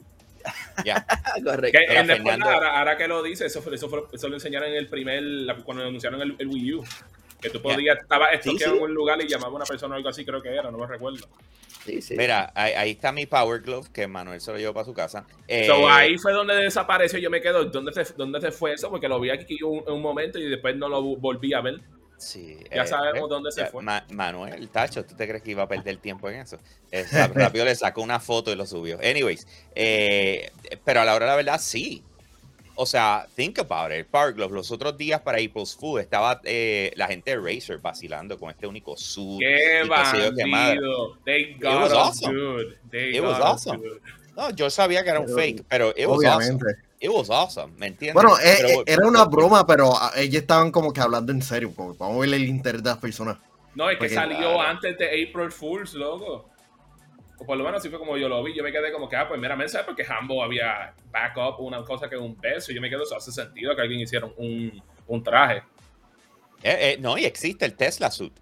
[0.86, 1.04] Ya.
[1.44, 1.80] correcto.
[1.80, 4.28] Que Ahora, en después, Fernando- ahora, ahora que lo dice, eso, fue, eso, fue- eso
[4.28, 6.84] lo enseñaron en el primer, la- cuando anunciaron el, el Wii U.
[7.42, 8.78] Que tú podías, estaba Sí, estoqueado sí.
[8.78, 10.78] en un lugar y llamaba a una persona o algo así, creo que era, no
[10.78, 11.28] me recuerdo.
[11.86, 12.16] Sí, sí.
[12.18, 15.26] Mira, ahí, ahí está mi Power Glove, que Manuel se lo llevó para su casa.
[15.48, 17.20] Eh, So, ahí fue donde desapareció.
[17.20, 18.90] Yo me quedo, ¿dónde se, dónde se fue eso?
[18.90, 21.82] Porque lo vi aquí un, un momento y después no lo volví a ver.
[22.18, 23.84] Sí, Ya sabemos dónde se ya, fue.
[23.84, 26.58] Ma- Manuel, Tacho, ¿tú te crees que iba a perder tiempo en eso?
[26.92, 28.98] Eh, rápido le sacó una foto y lo subió.
[29.00, 30.52] Anyways, eh,
[30.86, 32.08] pero a la hora de la verdad, sí.
[32.76, 34.08] O sea, think about it.
[34.12, 38.50] Glove, los otros días para April's Food estaba eh, la gente de Razer vacilando con
[38.50, 39.40] este único suit.
[39.42, 41.18] ¡Qué bandido!
[41.26, 42.34] They was got us awesome.
[42.34, 42.74] good.
[42.92, 43.82] They It was awesome.
[44.36, 46.66] No, yo sabía que era un Pero- fake, pero it was Obviamente.
[46.66, 46.84] awesome.
[47.00, 48.14] It was awesome, ¿me entiendes?
[48.16, 51.42] Bueno, eh, Pero- eh, era una broma, pero ah, ellos estaban como que hablando en
[51.42, 51.72] serio.
[51.76, 53.38] porque vamos a ver el interés de las personas.
[53.76, 54.62] No, es que Porque- salió Claro.
[54.62, 56.50] antes de April Fools, loco.
[57.46, 58.56] Por lo menos así fue como yo lo vi.
[58.56, 62.10] Yo me quedé como que, ah, pues mira, mensaje porque Hambo había backup una cosa
[62.10, 62.38] que un.
[62.44, 65.64] Y yo me quedo, eso hace sentido que alguien hiciera un, un traje.
[66.64, 68.34] Eh, eh, no, y existe el Tesla suit.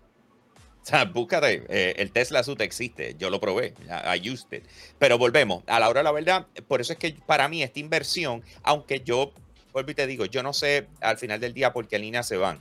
[0.82, 4.66] O sea, búscate, eh, el Tesla suit existe, yo lo probé, I used it.
[4.98, 7.80] Pero volvemos, a la hora de la verdad, por eso es que para mí esta
[7.80, 9.32] inversión, aunque yo,
[9.74, 12.38] vuelvo y te digo, yo no sé al final del día por qué líneas se
[12.38, 12.60] van,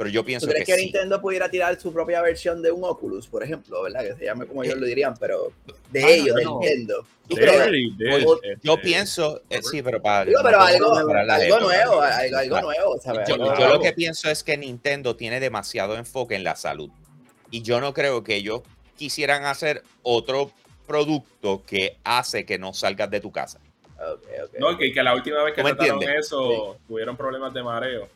[0.00, 0.84] pero yo ¿Tú pienso crees que, que, sí.
[0.84, 4.00] Nintendo pudiera tirar su propia versión de un Oculus, por ejemplo, ¿verdad?
[4.00, 5.52] Que se llame como ellos Eh, lo dirían, pero
[5.90, 6.58] de ellos, de no.
[6.58, 7.04] Nintendo.
[7.28, 7.70] ¿Tú crees?
[7.98, 10.24] Yo- este, Yo pienso, eh, sí, pero para...
[10.24, 13.28] Digo, pero algo, nuevo, algo, nuevo, ¿sabes?
[13.28, 16.88] Yo, lo que pienso es que Nintendo tiene demasiado enfoque en la salud.
[17.50, 18.62] Y yo no creo que ellos
[18.96, 20.50] quisieran hacer otro
[20.86, 23.60] producto que hace que no salgas de tu casa.
[23.98, 24.58] Ok, ok.
[24.60, 26.24] No, que, que la última vez que ¿Tú trataron entiendes?
[26.24, 28.08] eso, tuvieron problemas de mareo.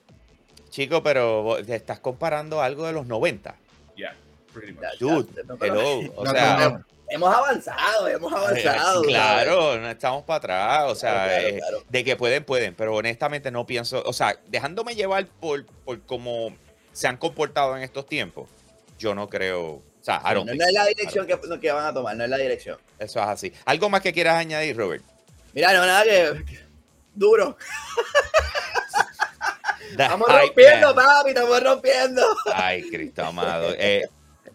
[0.74, 3.54] Chico, pero te estás comparando algo de los 90.
[3.94, 4.12] Yeah,
[4.52, 4.98] pretty much.
[4.98, 5.28] Dude,
[5.60, 6.12] hello.
[6.16, 8.56] O No, sea, no, Hemos avanzado, hemos avanzado.
[8.56, 9.06] eh, ¿sabes?
[9.08, 10.90] claro, no estamos para atrás.
[10.90, 11.84] O sea, Claro, claro, eh, claro.
[11.88, 12.74] de que pueden, pueden.
[12.74, 16.56] Pero honestamente no pienso, o sea, dejándome llevar por, por cómo
[16.92, 18.48] se han comportado en estos tiempos,
[18.98, 19.62] yo no creo.
[19.64, 22.16] O sea, I No, don't no think es la dirección que, que van a tomar,
[22.16, 22.78] no es la dirección.
[22.98, 23.52] eso es así.
[23.64, 25.04] ¿Algo más que quieras añadir, Robert?
[25.52, 26.44] Mira, no, nada que.
[26.44, 26.64] que-
[27.14, 27.56] Duro.
[29.96, 31.06] The Estamos rompiendo, man.
[31.06, 32.22] papi, estamos rompiendo.
[32.52, 33.74] Ay, Cristo amado.
[33.78, 34.02] Eh,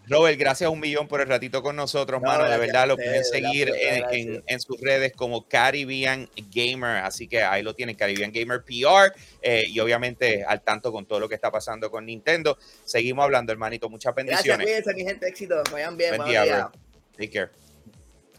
[0.08, 2.42] Robert, gracias un millón por el ratito con nosotros, No, mano.
[2.42, 4.26] De gracias verdad, lo pueden seguir gracias, en, gracias.
[4.26, 6.96] en- en sus redes como Caribbean Gamer.
[7.04, 9.12] Así que ahí lo tienen, Caribbean Gamer PR.
[9.40, 12.58] eh, y obviamente al tanto con todo lo que está pasando con Nintendo.
[12.84, 13.88] Seguimos hablando, hermanito.
[13.88, 14.66] Muchas Gracias, bendiciones.
[14.66, 15.62] cuídense, mi gente, éxito.
[15.70, 16.70] Vayan bien, Buen día.
[17.16, 17.48] Take care.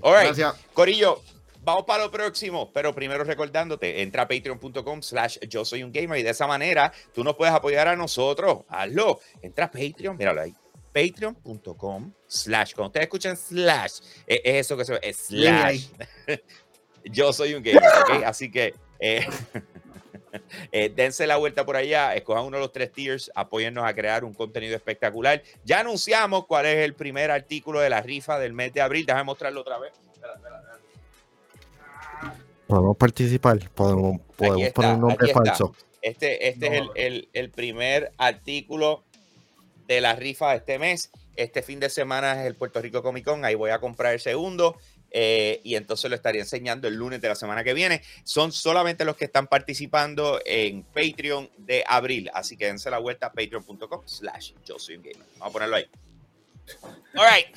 [0.02, 0.26] All right.
[0.36, 0.54] Gracias.
[0.74, 1.22] Corillo,
[1.62, 6.20] vamos para lo próximo, pero primero recordándote, entra a patreon.com slash yo soy un gamer
[6.20, 8.60] y de esa manera tú nos puedes apoyar a nosotros.
[8.68, 9.20] Hazlo.
[9.42, 10.54] Entra a Patreon, míralo ahí.
[10.94, 12.74] Patreon.com slash.
[12.74, 15.88] Cuando ustedes escuchan slash, es, es eso que se ve, es slash.
[17.06, 18.24] yo soy un gamer, ¿ok?
[18.26, 19.26] Así que eh,
[20.72, 24.24] eh, dense la vuelta por allá, escojan uno de los tres tiers, apóyennos a crear
[24.24, 25.42] un contenido espectacular.
[25.64, 29.06] Ya anunciamos cuál es el primer artículo de la rifa del mes de abril.
[29.06, 29.94] Déjame mostrarlo otra vez.
[30.14, 30.71] Espera, espera, espera.
[32.72, 35.76] Podemos participar, podemos, podemos está, poner un nombre falso.
[36.02, 36.92] Este, este es el, No.
[36.96, 39.04] el- el primer artículo
[39.88, 41.12] de la rifa de este mes.
[41.36, 43.44] Este fin de semana es el Puerto Rico Comic Con.
[43.44, 44.78] Ahí voy a comprar el segundo.
[45.14, 48.02] eh, y entonces lo estaría enseñando el lunes de la semana que viene.
[48.24, 52.32] Son solamente los que están participando en Patreon de abril.
[52.34, 55.28] Así que dense la vuelta a patreon.com slash yo soy un gamer.
[55.38, 55.86] Vamos a ponerlo ahí.
[57.18, 57.48] All right.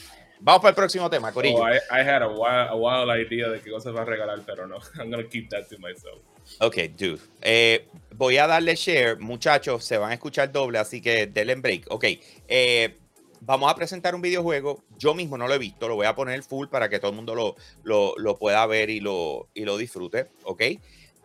[0.44, 1.56] Vamos para el próximo tema, Corillo.
[1.56, 4.40] Oh, I, I had a wild, a wild idea de qué cosas va a regalar,
[4.44, 4.76] pero no.
[5.00, 6.20] I'm gonna keep that to myself.
[6.60, 7.18] Ok, dude.
[7.40, 9.82] Eh, voy a darle share, muchachos.
[9.86, 11.86] Se van a escuchar doble, así que denle break.
[11.88, 12.04] Ok.
[12.46, 12.94] eh,
[13.40, 14.84] vamos a presentar un videojuego.
[14.98, 15.88] Yo mismo no lo he visto.
[15.88, 18.90] Lo voy a poner full para que todo el mundo lo, lo, lo pueda ver
[18.90, 20.28] y lo, y lo disfrute.
[20.44, 20.62] Ok.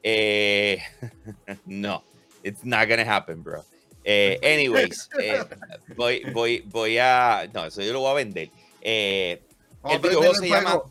[0.01, 0.81] Eh,
[1.65, 2.03] no,
[2.41, 3.65] it's not gonna happen, bro.
[4.03, 5.43] Eh, anyways, eh,
[5.97, 7.49] voy, voy, voy a.
[7.53, 8.49] No, eso yo lo voy a vender.
[8.81, 9.41] Eh,
[9.89, 10.81] el videojuego se el llama.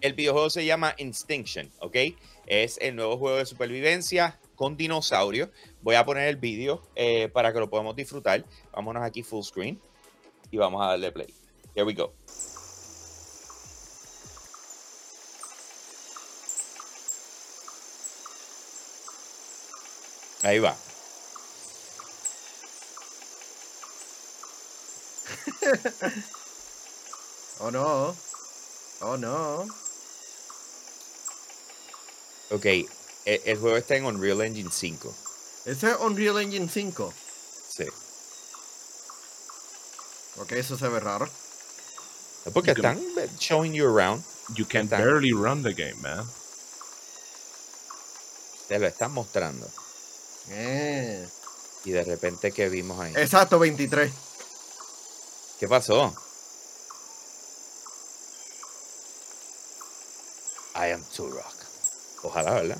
[0.00, 1.96] El videojuego se llama Instinction, ¿ok?
[2.46, 5.48] Es el nuevo juego de supervivencia con dinosaurios.
[5.80, 8.44] Voy a poner el vídeo eh, para que lo podamos disfrutar.
[8.72, 9.80] Vámonos aquí full screen
[10.50, 11.32] y vamos a darle play.
[11.74, 12.12] Here we go.
[20.42, 20.76] Ahí va.
[27.62, 28.16] Oh no.
[29.00, 29.66] Oh no.
[32.50, 32.88] Ok, e-
[33.24, 35.14] el, juego está en Unreal Engine 5.
[35.66, 37.14] Ese es Unreal Engine 5.
[37.70, 37.84] Sí.
[40.38, 41.28] Ok, eso se ve raro.
[42.44, 43.00] Es Porque están
[43.38, 44.24] showing you around.
[44.56, 44.98] You can Está.
[44.98, 46.28] barely run the game, man.
[48.66, 49.70] Te lo están mostrando.
[50.50, 51.28] Eh.
[51.84, 53.12] Y de repente, ¿qué vimos ahí?
[53.16, 54.12] Exacto, 23.
[55.60, 56.12] ¿Qué pasó?
[60.86, 61.54] I am Turok.
[62.24, 62.78] Ojalá, ¿verdad?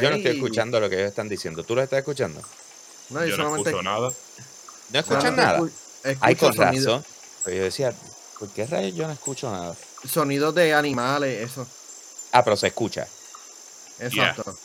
[0.00, 1.62] Yo no estoy escuchando lo que ellos están diciendo.
[1.62, 2.40] ¿Tú lo estás escuchando?
[3.10, 3.70] No, yo Yo no solamente.
[3.70, 4.12] escucho nada.
[4.90, 5.58] ¿No escuchas nada?
[5.60, 5.70] escu-
[6.04, 7.04] escucho Ay, con sonido- razón.
[7.44, 7.92] Pero yo decía,
[8.38, 9.76] ¿por qué rayos yo no escucho nada?
[10.10, 11.66] Sonidos de animales, eso.
[12.32, 13.06] Ah, pero se escucha.
[14.00, 14.56] Exacto.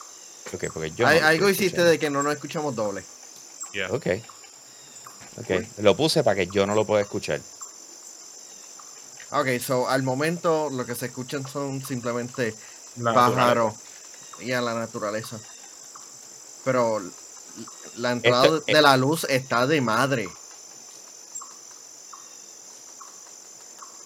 [0.54, 1.06] Ok, porque yo.
[1.08, 1.90] Hay- no lo algo hiciste escuchando.
[1.92, 3.04] de que no nos escuchamos doble.
[3.74, 3.92] Yeah.
[3.92, 4.08] Ok.
[5.38, 5.50] Ok.
[5.80, 7.42] Lo puse para que yo no lo pueda escuchar.
[9.34, 12.56] Ok, so al momento lo que se escuchan son simplemente
[12.98, 13.74] La pájaros
[14.40, 15.40] y a la naturaleza.
[16.64, 17.02] Pero
[17.96, 20.30] la entrada de la luz está de madre.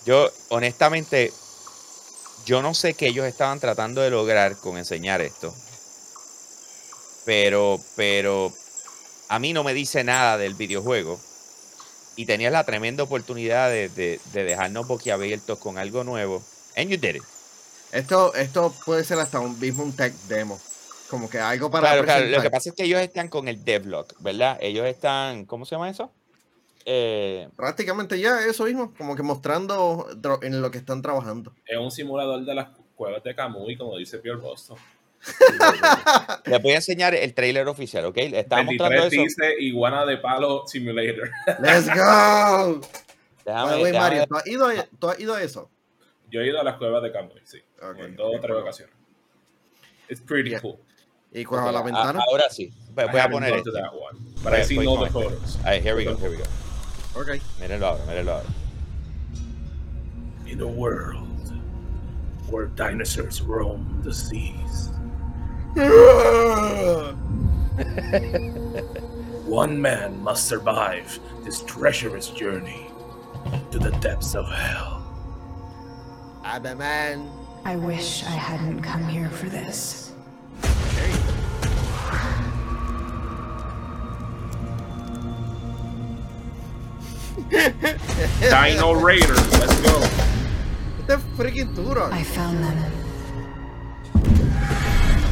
[0.05, 1.33] Yo, honestamente,
[2.45, 5.53] yo no sé qué ellos estaban tratando de lograr con enseñar esto.
[7.25, 8.53] Pero, pero,
[9.27, 11.19] a mí no me dice nada del videojuego.
[12.17, 16.43] Y tenías la tremenda oportunidad de, de, de dejarnos boquiabiertos con algo nuevo.
[16.75, 17.23] And you did it.
[17.91, 20.59] Esto, esto puede ser hasta un mismo un tech demo.
[21.09, 23.63] Como que algo para Claro, claro, Lo que pasa es que ellos están con el
[23.63, 24.57] devlog, ¿verdad?
[24.59, 26.11] Ellos están, ¿cómo se llama eso?
[26.85, 30.07] Eh, Prácticamente ya eso mismo, como que mostrando
[30.41, 31.53] en lo que están trabajando.
[31.65, 34.77] Es un simulador de las cuevas de Camuy, como dice Pierre Boston.
[36.45, 38.15] les voy a enseñar el trailer oficial, ¿ok?
[38.17, 39.21] Le estaba mostrando 23 eso.
[39.23, 41.29] dice Iguana de Palo Simulator.
[41.59, 42.81] ¡Let's go!
[43.45, 45.69] Déjame, way, déjame Mario, ¿tú has, ido a, tú has ido a eso?
[46.29, 47.59] Yo he ido a las cuevas de Camuy, sí.
[47.81, 48.93] Ok, en dos o tres ocasiones.
[50.09, 50.59] It's pretty Yeah.
[50.61, 50.77] cool.
[51.33, 52.19] Y Ok, la a- ventana.
[52.27, 52.73] ahora sí.
[52.93, 53.71] Voy, a poner esto.
[54.43, 55.57] but Voy- I see voy all photos.
[55.63, 56.43] Ahí, here we go, here we go.
[57.15, 57.41] Ok.
[57.59, 58.45] Mírenlo ahora, mírenlo ahora.
[60.45, 61.27] In a world
[62.49, 64.91] where dinosaurs roam the seas,
[69.45, 72.87] one man must survive this treacherous journey
[73.69, 75.03] to the depths of hell.
[76.43, 77.29] I'm a man.
[77.63, 80.13] I wish I hadn't come here for this.
[87.51, 90.01] Dino Raider, let's go.
[90.99, 92.09] Este es freaking duro.
[92.11, 92.97] I found them.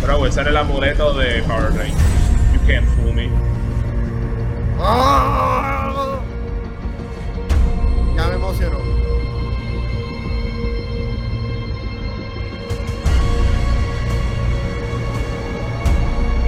[0.06, 1.98] Bro, ese era el amuleto de Power Rangers.
[2.54, 3.28] You can't fool me.
[4.80, 6.22] ¡Ah!
[8.16, 8.78] Ya me emocionó.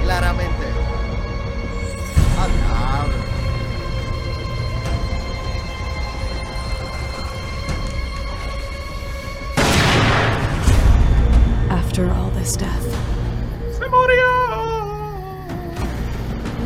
[0.04, 0.66] Claramente.
[2.38, 3.08] Ah.
[11.72, 13.17] After all this death,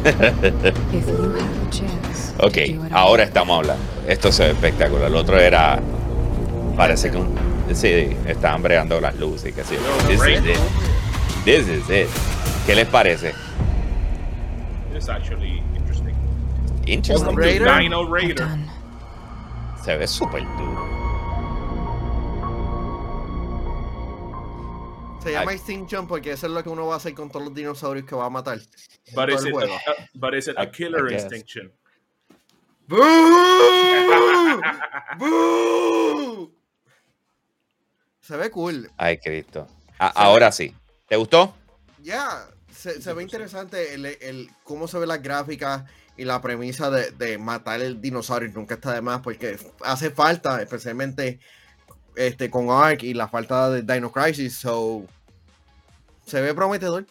[2.43, 2.57] Ok,
[2.91, 3.83] ahora estamos hablando.
[4.07, 5.07] Esto se ve espectacular.
[5.07, 5.79] El otro era.
[6.75, 7.35] Parece que un.
[7.73, 9.75] Sí, estaban bregando las luces y que sí.
[10.07, 10.57] This is it.
[11.45, 12.07] This is it.
[12.65, 13.33] ¿Qué les parece?
[14.95, 16.15] It's actually interesting.
[16.87, 17.35] Interesting.
[17.35, 17.79] Raider?
[17.79, 18.47] Dino Raider.
[19.83, 20.70] Se ve súper duro.
[25.23, 25.57] Se llama Ay.
[25.57, 28.15] Extinction porque eso es lo que uno va a hacer con todos los dinosaurios que
[28.15, 28.57] va a matar.
[29.13, 29.73] But todo is, el it juego.
[29.75, 29.79] a,
[30.15, 31.71] but is it I- a killer instinction?
[32.87, 34.61] ¡Boo!
[35.17, 36.51] ¡Boo!
[38.21, 38.89] Se ve cool.
[38.97, 39.67] Ay, Cristo.
[39.99, 40.75] A- ahora sí.
[41.07, 41.53] ¿Te gustó?
[42.01, 45.83] Ya, se, se ve interesante el, el- cómo se ve las gráficas
[46.17, 50.61] y la premisa de, de matar el dinosaurio nunca está de más porque hace falta,
[50.61, 51.39] especialmente
[52.15, 55.05] este con Ark y la falta de Dino Crisis, so
[56.25, 57.05] se ve prometedor.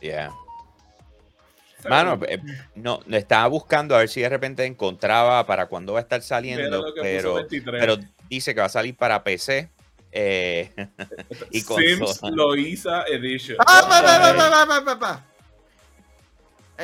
[0.00, 0.32] Yeah.
[1.88, 2.40] Mano, eh,
[2.74, 6.84] no, estaba buscando a ver si de repente encontraba para cuándo va a estar saliendo,
[7.00, 7.80] pero, 23.
[7.80, 7.96] pero
[8.28, 9.68] dice que va a salir para PC
[10.12, 10.70] eh,
[11.50, 12.20] y Sims.
[12.22, 13.56] Loiza Edition.
[13.60, 15.31] Ah, pa, pa, pa, pa, pa, pa, pa.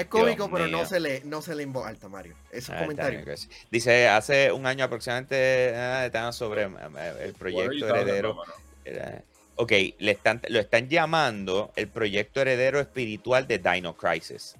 [0.01, 0.79] Es cómico, Dios pero mío.
[0.79, 2.35] no se le, no se le en voz alta, Mario.
[2.51, 3.49] Esos Ah, comentarios.
[3.71, 8.37] Dice, hace un año aproximadamente ah, estaban sobre eh, el proyecto heredero.
[8.85, 9.23] Era-
[9.61, 14.55] Ok, le están, lo están llamando el proyecto heredero espiritual de Dino Crisis.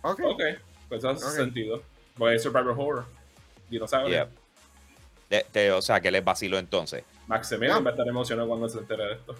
[0.00, 0.20] Ok.
[0.24, 0.40] Ok,
[0.88, 1.82] pues hace sentido.
[2.16, 3.04] Pues es Survivor Horror.
[3.68, 4.16] Dinosaurio.
[4.16, 4.28] Yep.
[5.28, 7.04] De- de- o sea, que les vaciló entonces.
[7.26, 9.36] Maximilian va a estar emocionado cuando se entere de esto.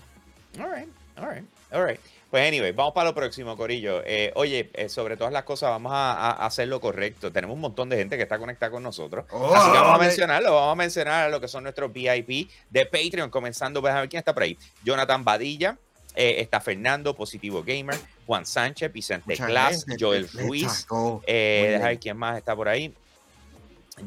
[0.59, 2.01] All right, all right, all right.
[2.31, 4.03] Pues anyway, vamos para lo próximo, Corillo.
[4.05, 7.33] Eh, oye, eh, sobre todas las cosas, vamos a, a hacer lo correcto.
[7.33, 9.25] Tenemos un montón de gente que está conectada con nosotros.
[9.31, 11.93] Oh, Así que vamos a me- mencionarlo, vamos a mencionar a lo que son nuestros
[11.93, 14.57] VIP de Patreon, comenzando, pues, a ver quién está por ahí.
[14.85, 15.77] Jonathan Badilla,
[16.15, 20.87] eh, está Fernando, Positivo Gamer, Juan Sánchez, Vicente Mucha Glass, gente, Joel Ruiz,
[21.27, 22.95] eh, deja ver quién más está por ahí.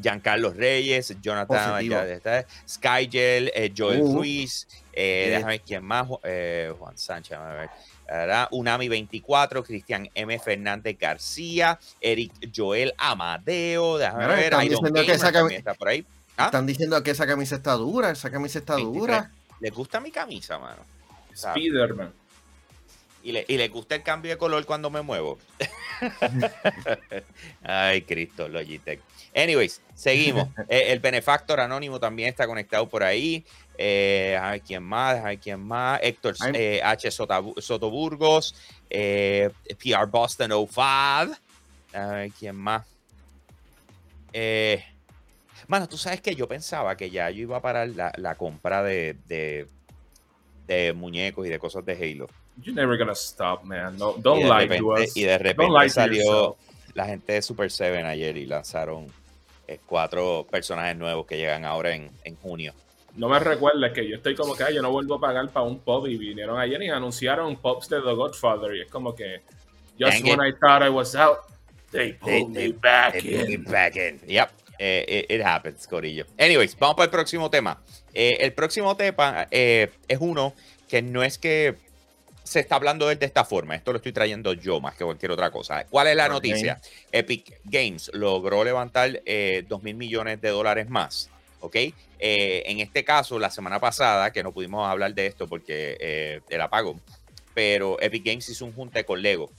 [0.00, 1.82] Giancarlo Reyes, Jonathan
[2.68, 4.14] Skygel, eh, Joel Uh.
[4.16, 7.70] Ruiz, eh, déjame ver quién más, eh, Juan Sánchez, a ver.
[8.06, 8.48] ¿verdad?
[8.50, 10.38] Unami 24, Cristian M.
[10.38, 15.58] Fernández García, Eric Joel Amadeo, déjame Mira, ver, están Iron diciendo que esa cami- también
[15.58, 16.04] está por ahí.
[16.36, 16.46] ¿Ah?
[16.46, 19.00] Están diciendo que esa camisa está dura, esa camisa está 23.
[19.00, 19.30] dura.
[19.60, 20.82] ¿Les gusta mi camisa, mano?
[21.34, 22.12] Spiderman.
[23.22, 25.38] ¿Y le, y le gusta el cambio de color cuando me muevo?
[27.62, 29.00] Ay, Cristo, Logitech.
[29.34, 30.48] Anyways, seguimos.
[30.68, 33.44] Eh, el benefactor anónimo también está conectado por ahí.
[33.76, 36.00] Eh, a ver quién más, a ver quién más.
[36.02, 37.10] Héctor eh, H.
[37.10, 38.54] Sotoburgos,
[38.88, 39.50] eh,
[39.82, 40.82] PR Boston 05.
[40.82, 41.32] A
[41.92, 42.86] ver quién más.
[44.32, 44.84] Eh,
[45.68, 48.82] mano, tú sabes que yo pensaba que ya yo iba a parar la, la compra
[48.82, 49.68] de, de,
[50.66, 52.28] de muñecos y de cosas de Halo.
[52.62, 53.96] You're never gonna stop, man.
[53.96, 55.16] No, don't lie to us.
[55.16, 56.56] Y de repente salió yourself.
[56.94, 59.06] la gente de Super 7 ayer y lanzaron
[59.68, 62.72] eh, cuatro personajes nuevos que llegan ahora en, en junio.
[63.16, 65.64] No me recuerdes que yo estoy como que "Ay, yo no vuelvo a pagar para
[65.66, 69.40] un pop y vinieron ayer y anunciaron pops de The Godfather y es como que
[70.00, 71.38] just when I thought I was out,
[71.92, 73.52] they pulled they- me back They in.
[73.52, 74.20] it back in.
[74.26, 74.50] Yep.
[74.80, 76.26] Eh, it, it happens, Corillo.
[76.36, 77.80] Anyways, vamos para el próximo tema.
[78.12, 80.52] Eh, el próximo tema eh, es uno
[80.88, 81.76] que no es que
[82.44, 83.74] se está hablando de él de esta forma.
[83.74, 85.84] Esto lo estoy trayendo yo más que cualquier otra cosa.
[85.86, 86.80] ¿Cuál es la noticia?
[87.10, 91.30] Epic Games logró levantar eh, 2 mil millones de dólares más.
[91.60, 91.76] ¿Ok?
[91.76, 91.94] Eh,
[92.66, 96.60] en este caso, la semana pasada, que no pudimos hablar de esto porque eh, el
[96.60, 97.00] apago,
[97.54, 99.50] pero Epic Games hizo un junte con Lego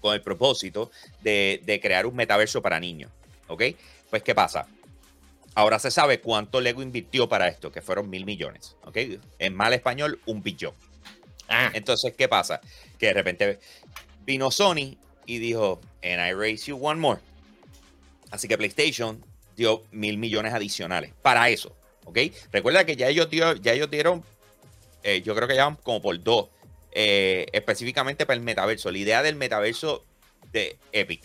[0.00, 0.90] con el propósito
[1.20, 3.10] de, de crear un metaverso para niños.
[3.48, 3.64] ¿Ok?
[4.08, 4.66] Pues, ¿qué pasa?
[5.54, 8.76] Ahora se sabe cuánto Lego invirtió para esto, que fueron mil millones.
[8.84, 8.96] ¿Ok?
[9.38, 10.72] En mal español, un billón.
[11.50, 12.60] Ah, Entonces, ¿qué pasa?
[12.98, 13.58] Que de repente
[14.24, 14.96] vino Sony
[15.26, 17.20] y dijo, and I raise you one more.
[18.30, 19.22] Así que PlayStation
[19.56, 21.74] dio mil millones adicionales para eso.
[22.04, 22.18] ¿Ok?
[22.52, 24.24] Recuerda que ya ellos, dio- ya ellos dieron,
[25.02, 26.48] eh, yo creo que ya van como por dos,
[26.92, 28.90] eh, específicamente para el metaverso.
[28.90, 30.04] La idea del metaverso
[30.52, 31.22] de Epic.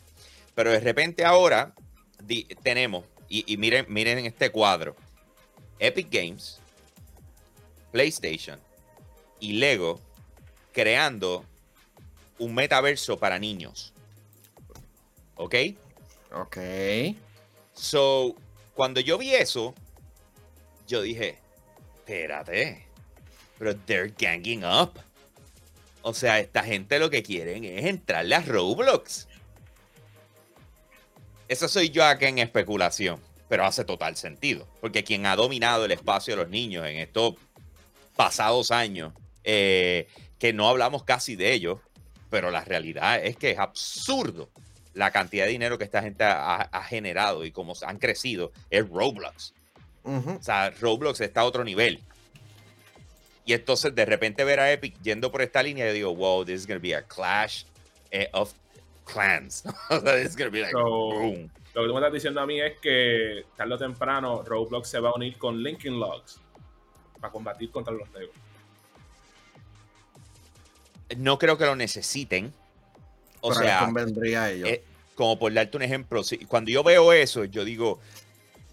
[0.56, 1.74] Pero de repente ahora
[2.24, 4.96] di- tenemos, y, y miren, miren este cuadro,
[5.80, 6.60] Epic Games,
[7.92, 8.60] PlayStation
[9.40, 10.00] y Lego
[10.76, 11.46] creando
[12.38, 13.94] un metaverso para niños.
[15.36, 15.56] ¿Ok?
[16.34, 16.58] ok.
[17.74, 18.36] So,
[18.74, 19.74] cuando yo vi eso,
[20.86, 21.40] yo dije,
[21.96, 22.86] espérate,
[23.58, 24.92] pero they're ganging up.
[26.02, 29.28] O sea, esta gente lo que quieren es entrarle a Roblox.
[31.48, 35.92] Eso soy yo acá en especulación, pero hace total sentido, porque quien ha dominado el
[35.92, 37.36] espacio de los niños en estos
[38.16, 39.14] pasados años,
[39.44, 40.08] eh,
[40.40, 41.80] que no hablamos casi de ellos,
[42.30, 44.50] pero la realidad es que es absurdo
[44.94, 48.88] la cantidad de dinero que esta gente ha, ha generado y cómo han crecido es
[48.88, 49.54] Roblox.
[50.04, 52.00] O sea, Roblox está a otro nivel.
[53.44, 56.62] Y entonces de repente ver a Epic yendo por esta línea, yo digo, wow, this
[56.62, 57.64] is going to be a clash
[58.12, 58.54] eh, of
[59.04, 59.64] clans.
[59.90, 61.50] o sea, this is going to be like, So, boom.
[61.74, 65.00] Lo que tú me estás diciendo a mí es que tarde o temprano Roblox se
[65.00, 66.40] va a unir con Linkin Logs
[67.20, 68.32] para combatir contra los Lego.
[71.18, 72.54] No creo que lo necesiten.
[73.42, 74.70] O Pero sea, convendría a ellos.
[74.70, 74.84] eh,
[75.16, 78.00] como por darte un ejemplo, si- cuando yo veo eso, yo digo,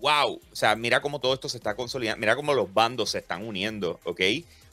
[0.01, 3.19] wow, o sea, mira cómo todo esto se está consolidando, mira cómo los bandos se
[3.19, 4.21] están uniendo, ¿ok?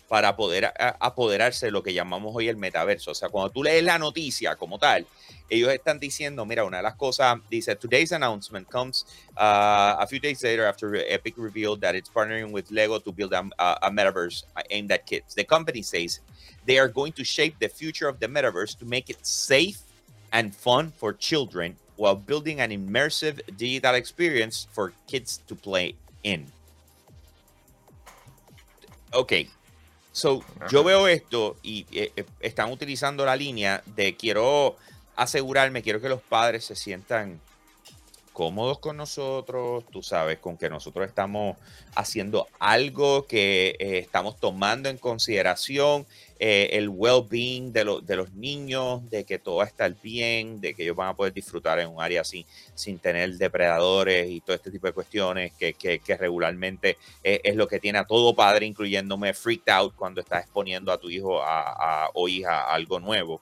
[0.08, 3.12] para poder apoderarse de lo que llamamos hoy el metaverso.
[3.12, 5.06] O sea, cuando tú lees la noticia como tal,
[5.52, 9.06] ellos están diciendo, mira, una de las cosas, dice, today's announcement comes
[9.38, 13.34] uh, a few days later after Epic revealed that it's partnering with Lego to build
[13.36, 15.36] a, a- a metaverse aimed at kids.
[15.36, 16.22] The company says
[16.66, 19.80] they are going to shape the future of the metaverse to make it safe
[20.32, 26.46] and fun for children while building an immersive digital experience for kids to play in.
[29.12, 29.50] Ok,
[30.12, 34.78] so yo veo esto y eh, eh, están utilizando la línea de quiero
[35.16, 37.42] asegurarme, quiero que los padres se sientan
[38.32, 41.58] cómodos con nosotros, tú sabes, con que nosotros estamos
[41.96, 46.06] haciendo algo que eh, estamos tomando en consideración
[46.42, 50.62] eh, el well-being de, lo- de los niños, de que todo va a estar bien,
[50.62, 54.40] de que ellos van a poder disfrutar en un área sin, sin tener depredadores y
[54.40, 58.06] todo este tipo de cuestiones que, que- que regularmente eh, es lo que tiene a
[58.06, 62.62] todo padre, incluyéndome, freaked out cuando estás exponiendo a tu hijo a- a- o hija
[62.62, 63.42] a algo nuevo.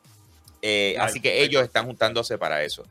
[0.64, 2.84] Eh, así que ellos están juntándose para eso.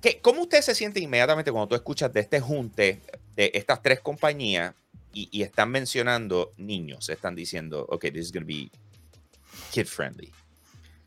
[0.00, 3.00] ¿Qué- ¿Cómo usted se siente inmediatamente cuando tú escuchas de este junte
[3.34, 4.74] de estas tres compañías
[5.16, 7.08] y, y están mencionando niños?
[7.08, 8.70] Están diciendo, ok, this is going to be
[9.72, 10.30] kid friendly.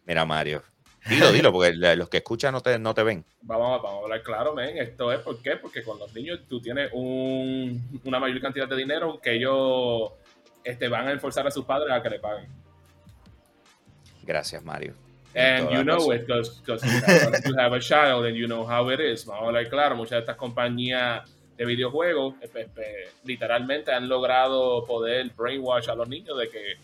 [0.05, 0.64] Mira, Mario.
[1.07, 3.24] Dilo, dilo, porque los que escuchan no te, no te ven.
[3.43, 4.78] Vamos, vamos a hablar claro, men.
[4.78, 5.55] Esto es ¿por qué?
[5.55, 10.12] Porque con los niños tú tienes un- una mayor cantidad de dinero que ellos
[10.64, 12.49] este, van a enforzar a sus padres a que le paguen.
[14.24, 14.93] Gracias, Mario.
[15.36, 16.60] And you know it because
[17.45, 19.26] you have a child and you know how it is.
[19.26, 21.22] Vamos a hablar claro, muchas de estas compañías
[21.60, 26.76] de videojuegos eh, pe- pe- literalmente han logrado poder brainwash a los niños de que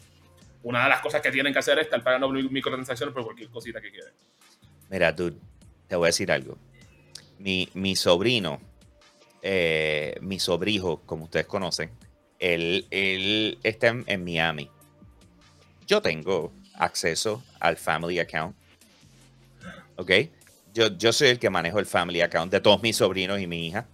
[0.64, 3.50] una de las cosas que tienen que hacer es estar pagando mi- microtransacciones por cualquier
[3.50, 4.12] cosita que quieran.
[4.90, 5.38] Mira, dude,
[5.88, 6.58] te voy a decir algo.
[7.40, 8.60] Mi, mi sobrino,
[9.42, 11.90] eh, mi sobrijo, como ustedes conocen,
[12.38, 14.70] él, él está en, en Miami.
[15.88, 18.54] Yo tengo acceso al family account.
[19.96, 20.12] ¿Ok?
[20.74, 23.68] Yo, yo soy el que manejo el family account de todos mis sobrinos y mi
[23.68, 23.88] hija.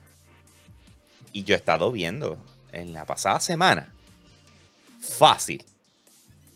[1.34, 2.38] Y yo he estado viendo
[2.72, 3.94] en la pasada semana,
[5.00, 5.64] fácil,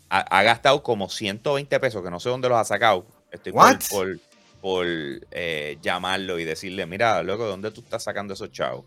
[0.08, 3.06] ha, ha gastado como 120 pesos, que no sé dónde los ha sacado.
[3.30, 3.80] Estoy por, What?
[3.90, 4.18] por,
[4.60, 8.84] por, eh, llamarlo y decirle, mira, loco, ¿de dónde tú estás sacando esos chavos?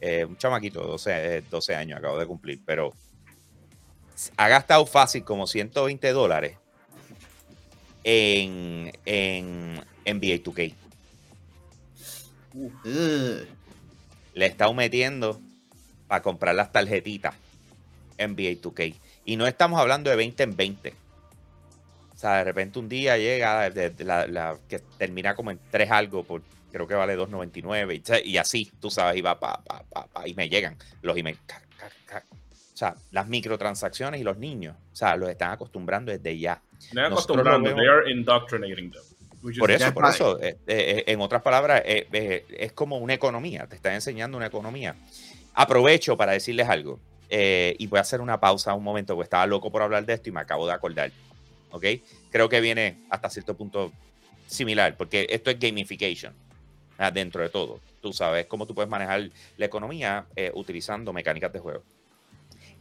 [0.00, 2.92] Eh, un chamaquito, 12, eh, 12 años, acabo de cumplir, pero
[4.36, 6.56] ha gastado fácil como 120 dólares
[8.04, 9.74] en, en
[10.04, 10.74] NBA 2K.
[12.54, 13.55] Ugh.
[14.36, 15.40] Le he estado metiendo
[16.06, 17.34] para comprar las tarjetitas
[18.18, 18.94] NBA 2K.
[19.24, 20.94] Y no estamos hablando de 20 en 20.
[22.14, 25.58] O sea, de repente un día llega de- de la, la que termina como en
[25.70, 29.82] 3 algo, por, creo que vale 2.99 y, así, tú sabes, y va pa, pa,
[29.82, 31.38] pa, pa, y me llegan los emails.
[32.74, 36.60] O sea, las microtransacciones y los niños, o sea, los están acostumbrando desde ya.
[36.92, 39.02] No es Nosotros lo acostumbrando, they are indoctrinating them.
[39.50, 43.14] Is Por eso, por eso, eh, eh, en otras palabras, eh, eh, es como una
[43.14, 44.96] economía, te está enseñando una economía.
[45.54, 49.46] Aprovecho para decirles algo eh, y voy a hacer una pausa un momento, porque estaba
[49.46, 51.10] loco por hablar de esto y me acabo de acordar.
[51.70, 51.84] ¿Ok?
[52.30, 53.92] Creo que viene hasta cierto punto
[54.46, 56.34] similar, porque esto es gamification
[57.12, 57.80] dentro de todo.
[58.00, 61.82] Tú sabes cómo tú puedes manejar la economía eh, utilizando mecánicas de juego.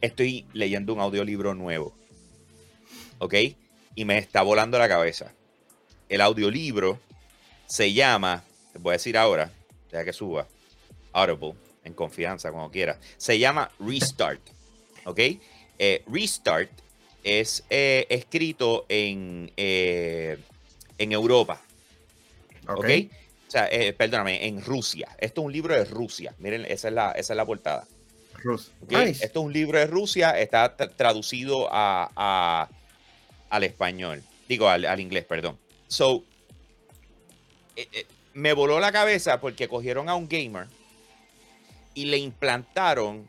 [0.01, 1.93] Estoy leyendo un audiolibro nuevo.
[3.17, 3.33] ¿Ok?
[3.95, 5.33] Y me está volando la cabeza
[6.09, 6.99] el audiolibro
[7.65, 8.43] se llama,
[8.73, 9.51] te voy a decir ahora,
[9.91, 10.47] deja que suba,
[11.13, 11.53] Audible,
[11.83, 12.99] en confianza, como quiera.
[13.17, 14.41] Se llama Restart,
[15.05, 15.19] ¿ok?
[15.79, 16.69] Eh, Restart
[17.23, 20.37] es eh, escrito en, eh,
[20.97, 21.61] en Europa,
[22.67, 22.85] ¿ok?
[23.47, 25.07] O sea, perdóname, en Rusia.
[25.19, 26.33] Esto es un libro de Rusia.
[26.39, 27.87] Miren, esa es la, esa es la portada.
[28.43, 28.71] Rus.
[28.81, 28.91] ¿ok?
[28.91, 29.23] Nice.
[29.25, 32.69] Esto es un libro de Rusia, está tra- traducido a, a-
[33.49, 35.57] al español, digo al, al inglés, perdón.
[35.87, 36.23] So,
[37.75, 40.67] eh, eh, me voló la cabeza porque cogieron a un gamer
[41.93, 43.25] y le implantaron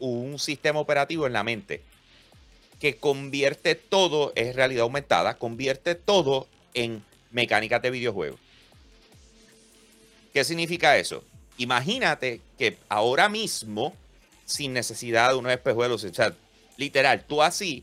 [0.00, 1.82] un sistema operativo en la mente
[2.80, 8.38] que convierte todo, es realidad aumentada, convierte todo en mecánicas de videojuegos.
[10.32, 11.24] ¿Qué significa eso?
[11.56, 13.94] Imagínate que ahora mismo,
[14.44, 16.32] sin necesidad de unos espejuelos, o sea,
[16.76, 17.82] literal, tú así,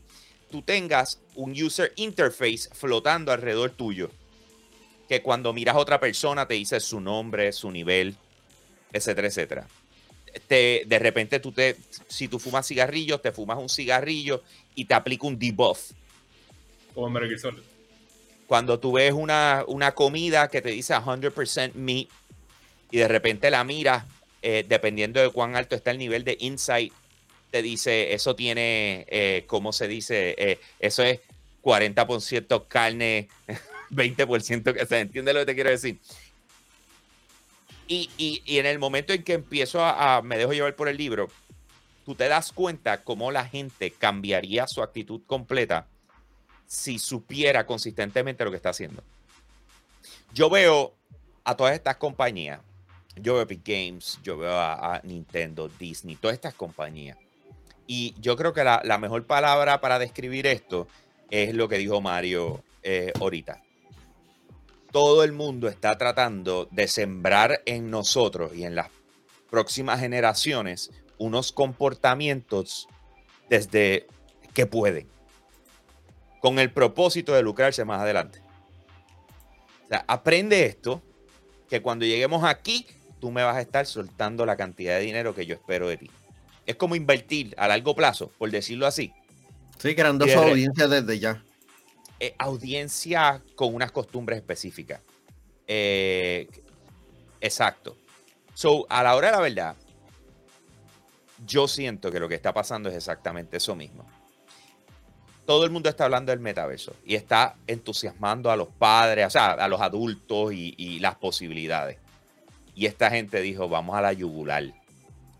[0.50, 4.10] tú tengas un user interface flotando alrededor tuyo,
[5.08, 8.16] que cuando miras a otra persona te dice su nombre, su nivel,
[8.92, 9.66] etcétera, etcétera.
[10.48, 11.76] Te, de repente tú te,
[12.08, 14.42] si tú fumas cigarrillos, te fumas un cigarrillo
[14.74, 15.92] y te aplica un debuff.
[16.94, 17.62] Como Metal Solid.
[18.46, 22.08] Cuando tú ves una, una comida que te dice 100% meat
[22.90, 24.04] y de repente la miras,
[24.42, 26.92] eh, dependiendo de cuán alto está el nivel de insight
[27.50, 30.34] te dice, eso tiene, eh, ¿cómo se dice?
[30.38, 31.20] Eh, eso es
[31.62, 33.28] 40% carne,
[33.90, 35.98] 20% que se entiende lo que te quiero decir.
[37.88, 40.96] Y, y- en el momento en que empiezo a, a- me dejo llevar por el
[40.96, 41.28] libro,
[42.04, 45.86] tú te das cuenta cómo la gente cambiaría su actitud completa
[46.66, 49.02] si supiera consistentemente lo que está haciendo.
[50.34, 50.94] Yo veo
[51.44, 52.60] a todas estas compañías,
[53.14, 57.16] yo veo Epic Games, yo veo a, a Nintendo, Disney, todas estas compañías.
[57.86, 60.88] Y yo creo que la, mejor palabra para describir esto
[61.30, 63.62] es lo que dijo Mario eh, ahorita.
[64.92, 68.88] Todo el mundo está tratando de sembrar en nosotros y en las
[69.50, 72.88] próximas generaciones unos comportamientos
[73.48, 74.06] desde
[74.54, 75.08] que pueden,
[76.40, 78.40] con el propósito de lucrarse más adelante.
[79.84, 81.02] O sea, aprende esto,
[81.68, 82.86] que cuando lleguemos aquí,
[83.20, 86.10] tú me vas a estar soltando la cantidad de dinero que yo espero de ti.
[86.66, 89.12] Es como invertir a largo plazo, por decirlo así.
[89.78, 91.42] Sí, creando de su audiencia desde ya.
[92.18, 95.00] Eh, audiencia con unas costumbres específicas.
[95.66, 96.48] Eh,
[97.40, 97.96] exacto.
[98.54, 99.76] So, a la hora de la verdad,
[101.46, 104.06] yo siento que lo que está pasando es exactamente eso mismo.
[105.44, 109.52] Todo el mundo está hablando del metaverso y está entusiasmando a los padres, o sea,
[109.52, 111.98] a los adultos y, y las posibilidades.
[112.74, 114.64] Y esta gente dijo, vamos a la yugular.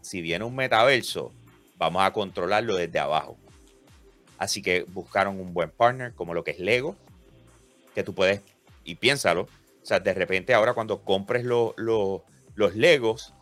[0.06, 1.32] Si viene un metaverso,
[1.78, 3.36] vamos a controlarlo desde abajo.
[4.38, 6.94] Así que buscaron un buen partner como lo que es Lego,
[7.92, 8.40] que tú puedes,
[8.84, 9.48] y piénsalo, o
[9.84, 12.22] sea, de repente ahora cuando compres lo- lo-
[12.54, 13.34] los Legos,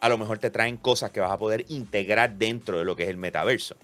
[0.00, 3.02] a lo mejor te traen cosas que vas a poder integrar dentro de lo que
[3.02, 3.74] es el metaverso.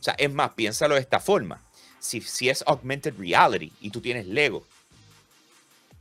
[0.00, 1.62] O sea, es más, piénsalo de esta forma.
[2.00, 4.66] Si, si es augmented reality y tú tienes Lego,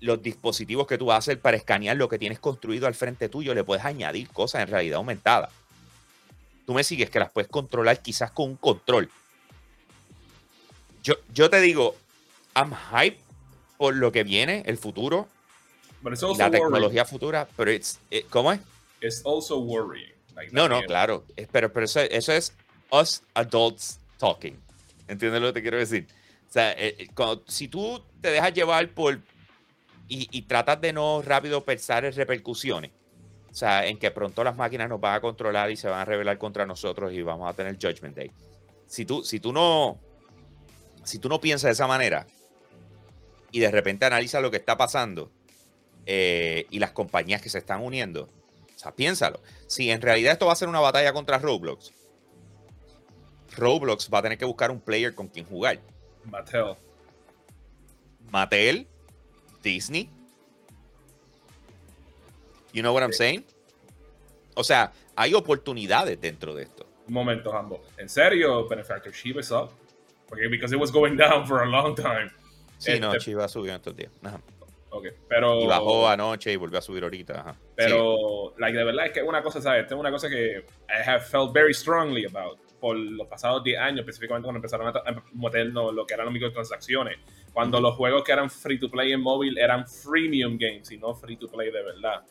[0.02, 3.28] los dispositivos que tú vas a hacer para escanear lo que tienes construido al frente
[3.30, 5.50] tuyo, le puedes añadir cosas en realidad aumentada.
[6.66, 9.10] Tú me sigues que las puedes controlar quizás con un control.
[11.04, 11.96] Yo, yo te digo,
[12.56, 13.20] I'm hype
[13.78, 15.28] por lo que viene, el futuro,
[16.02, 16.52] y la worrying.
[16.52, 18.60] tecnología futura, pero it's, eh, ¿cómo es?
[19.02, 20.12] It's also worrying.
[20.36, 21.26] Like, No, no, claro.
[21.52, 22.54] Pero, pero eso, eso es
[22.92, 24.58] us adults talking.
[25.08, 26.08] ¿Entiendes lo que te quiero decir?
[26.50, 29.20] O sea, eh, eh, cuando- si tú te dejas llevar por
[30.10, 32.92] y, y tratas de no rápido pensar en repercusiones,
[33.50, 36.06] o sea, en que pronto las máquinas nos van a controlar y se van a
[36.06, 38.32] rebelar contra nosotros y vamos a tener Judgment Day.
[38.88, 40.00] Si tú, si tú no,
[41.04, 42.28] si tú no piensas de esa manera
[43.52, 45.32] y de repente analizas lo que está pasando
[46.06, 49.42] eh, y las compañías que se están uniendo, o sea, piénsalo.
[49.68, 51.92] Si en realidad esto va a ser una batalla contra Roblox,
[53.56, 55.80] Roblox va a tener que buscar un player con quien jugar.
[56.26, 56.76] Mattel.
[58.32, 58.88] Mattel,
[59.62, 60.10] Disney.
[62.74, 63.46] You know what I'm saying?
[64.56, 66.86] O sea, hay oportunidades dentro de esto.
[67.08, 67.82] Un momento, Hambo.
[67.98, 69.72] ¿En serio, Benefactor Shiba is up?
[70.28, 72.32] Porque because it was going down for a long time.
[72.78, 74.12] Sí, no, Este- Chiva subió en estos días.
[74.24, 74.40] Ajá.
[74.92, 75.62] Ok, pero...
[75.62, 77.42] Y bajó anoche y volvió a subir ahorita.
[77.42, 77.54] Ajá.
[77.54, 77.60] Sí.
[77.76, 79.84] Pero, like, de verdad es que una cosa, ¿sabes?
[79.84, 83.78] Esta es una cosa que I have felt very strongly about por los pasados 10
[83.80, 87.18] años, específicamente cuando empezaron a, a meternos lo que eran las microtransacciones.
[87.54, 91.14] Cuando los juegos que eran free to play en móvil eran freemium games y no
[91.16, 92.24] free to play de verdad.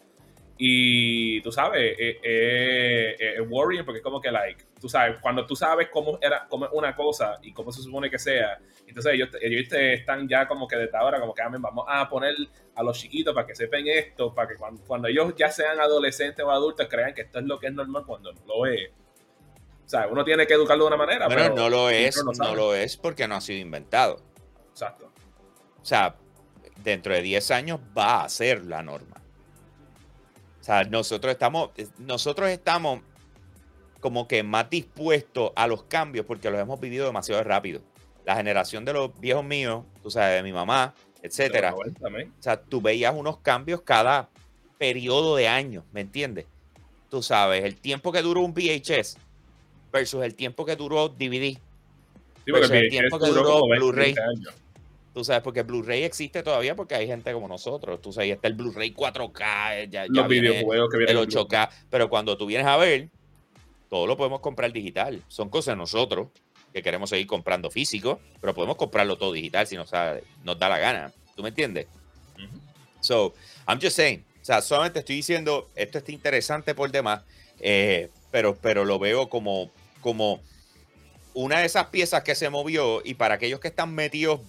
[0.60, 5.18] Y tú sabes, eh, eh, eh, es worrying porque es como que, like, tú sabes,
[5.22, 8.58] cuando tú sabes cómo, era, cómo es una cosa y cómo se supone que sea,
[8.84, 12.08] entonces ellos, ellos te están ya como que desde ahora, como que "Ah, vamos a
[12.08, 12.34] poner
[12.74, 16.44] a los chiquitos para que sepan esto, para que cuando, cuando ellos ya sean adolescentes
[16.44, 18.90] o adultos crean que esto es lo que es normal cuando no lo es.
[19.84, 21.26] O sea, uno tiene que educarlo de una manera.
[21.26, 24.20] Bueno, pero no lo es, no lo es porque no ha sido inventado.
[24.70, 25.07] Exacto.
[25.88, 26.14] O sea,
[26.84, 29.16] dentro de 10 años va a ser la norma.
[30.60, 33.00] O sea, nosotros estamos, nosotros estamos
[33.98, 37.80] como que más dispuestos a los cambios porque los hemos vivido demasiado rápido.
[38.26, 41.74] La generación de los viejos míos, tú sabes, de mi mamá, etcétera.
[41.74, 41.82] O
[42.38, 44.28] sea, tú veías unos cambios cada
[44.76, 46.44] periodo de años, ¿me entiendes?
[47.08, 49.16] Tú sabes, el tiempo que duró un VHS
[49.90, 51.56] versus el tiempo que duró DVD.
[52.44, 54.14] Sí, Pues el tiempo que duró duró como 20, Blu-ray.
[55.08, 55.14] 20 años.
[55.14, 58.00] Tú sabes, porque Blu-ray existe todavía porque hay gente como nosotros.
[58.00, 61.22] Tú sabes, está el Blu-ray 4K, eh, ya, ya Los viene videojuegos que el vienen
[61.22, 61.70] en 8K.
[61.90, 63.08] Pero cuando tú vienes a ver,
[63.88, 65.22] todo lo podemos comprar digital.
[65.28, 66.28] Son cosas de nosotros
[66.72, 70.68] que queremos seguir comprando físico, pero podemos comprarlo todo digital si nos, da- nos da
[70.68, 71.12] la gana.
[71.34, 71.86] ¿Tú me entiendes?
[73.00, 73.34] So,
[73.66, 74.24] I'm just saying.
[74.42, 77.22] O sea, solamente estoy diciendo, esto está interesante por demás,
[77.60, 80.40] eh, pero, pero lo veo como, como
[81.34, 84.40] una de esas piezas que se movió y para aquellos que están metidos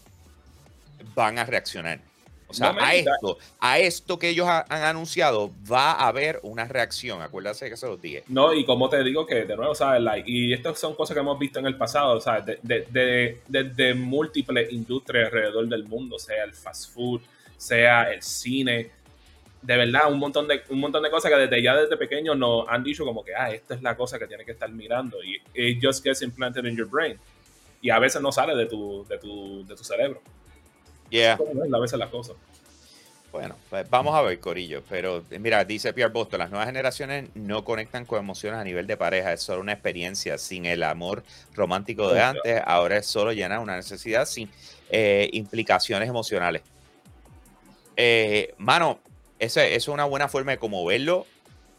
[1.16, 2.00] van a reaccionar.
[2.48, 6.40] O sea, No, a esto, a esto que ellos ha- han anunciado, va a haber
[6.42, 7.22] una reacción.
[7.22, 8.24] Acuérdense que se los dije.
[8.28, 10.02] No, y como te digo que de nuevo, ¿sabes?
[10.02, 12.46] Like, y estas son cosas que hemos visto en el pasado, ¿sabes?
[12.46, 17.22] De, de, de, de- de múltiples industrias alrededor del mundo, sea el fast food,
[17.56, 18.90] sea el cine.
[19.62, 22.68] De verdad, un montón de, un montón de cosas que desde ya desde pequeños nos
[22.68, 25.22] han dicho como que, ah, esta es la cosa que tienes que estar mirando.
[25.24, 27.20] Y it just gets implanted in your brain.
[27.80, 30.20] Y a veces no sale de tu, de tu, de tu cerebro.
[31.10, 31.38] Yeah.
[31.38, 32.36] Como es, a veces las cosas.
[33.32, 34.84] Bueno, pues vamos a ver, Corillo.
[34.90, 38.98] Pero mira, dice Pierre Boston, las nuevas generaciones no conectan con emociones a nivel de
[38.98, 43.60] pareja, es solo una experiencia sin el amor romántico de antes, ahora es solo llenar
[43.60, 44.50] una necesidad sin
[44.90, 46.64] eh, implicaciones emocionales.
[47.96, 49.00] Eh, mano,
[49.38, 51.28] esa es una buena forma de como verlo.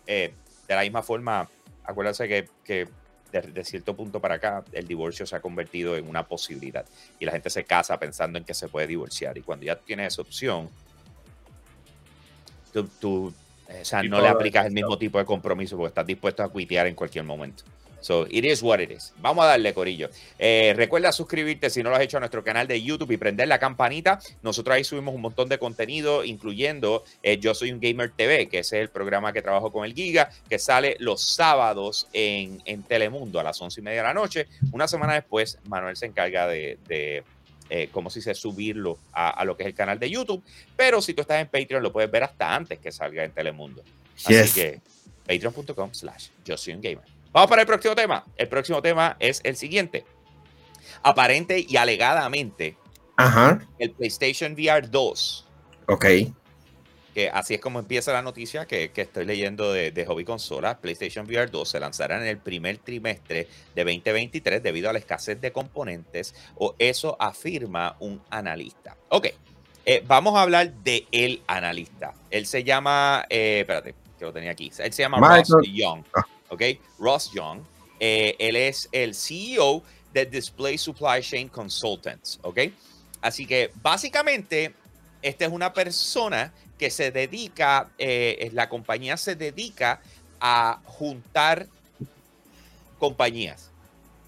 [0.07, 0.33] Eh,
[0.69, 1.49] de la misma forma,
[1.85, 2.89] acuérdense que, que
[3.33, 6.85] de, de cierto punto para acá, el divorcio se ha convertido en una posibilidad.
[7.19, 9.37] Y la gente se casa pensando en que se puede divorciar.
[9.39, 10.69] Y cuando ya tienes esa opción,
[12.73, 13.35] tú, tú,
[13.69, 16.49] eh, o sea, no le aplicas el mismo tipo de compromiso porque estás dispuesto a
[16.49, 17.65] cuitear en cualquier momento.
[18.01, 19.13] So, it is what it is.
[19.19, 20.09] Vamos a darle, Corillo.
[20.39, 23.49] Eh, recuerda suscribirte si no lo has hecho a nuestro canal de YouTube y prender
[23.49, 24.19] la campanita.
[24.43, 28.61] Nosotros ahí subimos un montón de contenido, incluyendo eh, Yo Soy un Gamer TV, que
[28.61, 32.83] ese es el programa que trabajo con el Giga, que sale los sábados en, en
[32.83, 34.47] Telemundo a las once y media de la noche.
[34.73, 37.23] Una semana después, Manuel se encarga de, de
[37.69, 38.35] eh, ¿cómo se dice?
[38.35, 40.43] Subirlo a, a lo que es el canal de YouTube.
[40.77, 43.83] Pero si tú estás en Patreon, lo puedes ver hasta antes que salga en Telemundo.
[44.17, 44.55] Así Yes.
[44.55, 44.81] que
[45.27, 47.05] patreon.com slash yo soy un gamer.
[47.33, 48.25] Vamos para el próximo tema.
[48.37, 50.05] El próximo tema es el siguiente.
[51.03, 52.77] Aparente y alegadamente,
[53.17, 53.61] Ajá.
[53.79, 55.47] el PlayStation VR 2,
[55.87, 56.05] Ok.
[57.15, 60.79] que así es como empieza la noticia que, que estoy leyendo de, de Hobby Consola,
[60.79, 65.41] PlayStation VR 2 se lanzará en el primer trimestre de 2023 debido a la escasez
[65.41, 68.97] de componentes, o eso afirma un analista.
[69.09, 69.29] Ok,
[69.87, 72.13] eh, vamos a hablar de el analista.
[72.31, 74.71] Él se llama, eh, espérate, que lo tenía aquí.
[74.79, 76.05] Él se llama Michael- Ross Young.
[76.15, 76.27] Ah.
[76.51, 76.63] ¿Ok?
[76.99, 77.61] Ross Young.
[77.99, 79.83] Eh, él es el CEO
[80.13, 82.61] de Display Supply Chain Consultants, ¿ok?
[83.21, 84.75] Así que básicamente,
[85.23, 90.01] esta es una persona que se dedica, eh, la compañía se dedica
[90.41, 91.67] a juntar
[92.99, 93.71] compañías.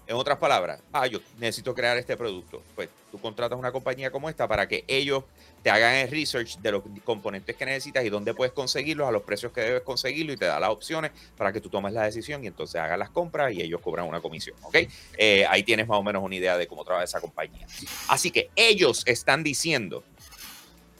[0.05, 2.61] En otras palabras, ah, yo necesito crear este producto.
[2.75, 5.23] Pues tú contratas una compañía como esta para que ellos
[5.63, 9.23] te hagan el research de los componentes que necesitas y dónde puedes conseguirlos, a los
[9.23, 12.43] precios que debes conseguirlo y te da las opciones para que tú tomes la decisión
[12.43, 14.75] y entonces hagas las compras y ellos cobran una comisión, ¿ok?
[15.17, 17.65] Eh, ahí tienes más o menos una idea de cómo trabaja esa compañía.
[18.09, 20.03] Así que ellos están diciendo,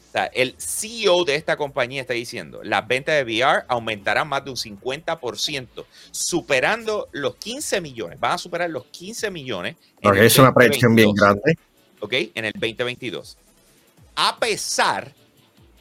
[0.09, 4.45] o sea, el CEO de esta compañía está diciendo, las ventas de VR aumentarán más
[4.45, 9.75] de un 50%, superando los 15 millones, van a superar los 15 millones.
[9.99, 11.43] en es una predicción bien 2022.
[11.43, 11.73] grande.
[11.99, 12.31] ¿ok?
[12.35, 13.37] En el 2022.
[14.15, 15.13] A pesar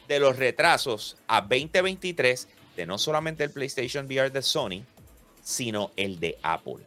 [0.07, 4.83] de los retrasos a 2023 de no solamente el PlayStation VR de Sony,
[5.43, 6.83] sino el de Apple.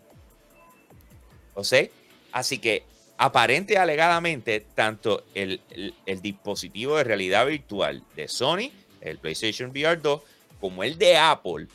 [1.55, 1.87] ¿O sea?
[2.33, 2.85] Así que
[3.17, 8.71] aparente y alegadamente, tanto el, el- el dispositivo de realidad virtual de Sony,
[9.01, 10.23] el PlayStation VR 2,
[10.61, 11.69] como el de Apple,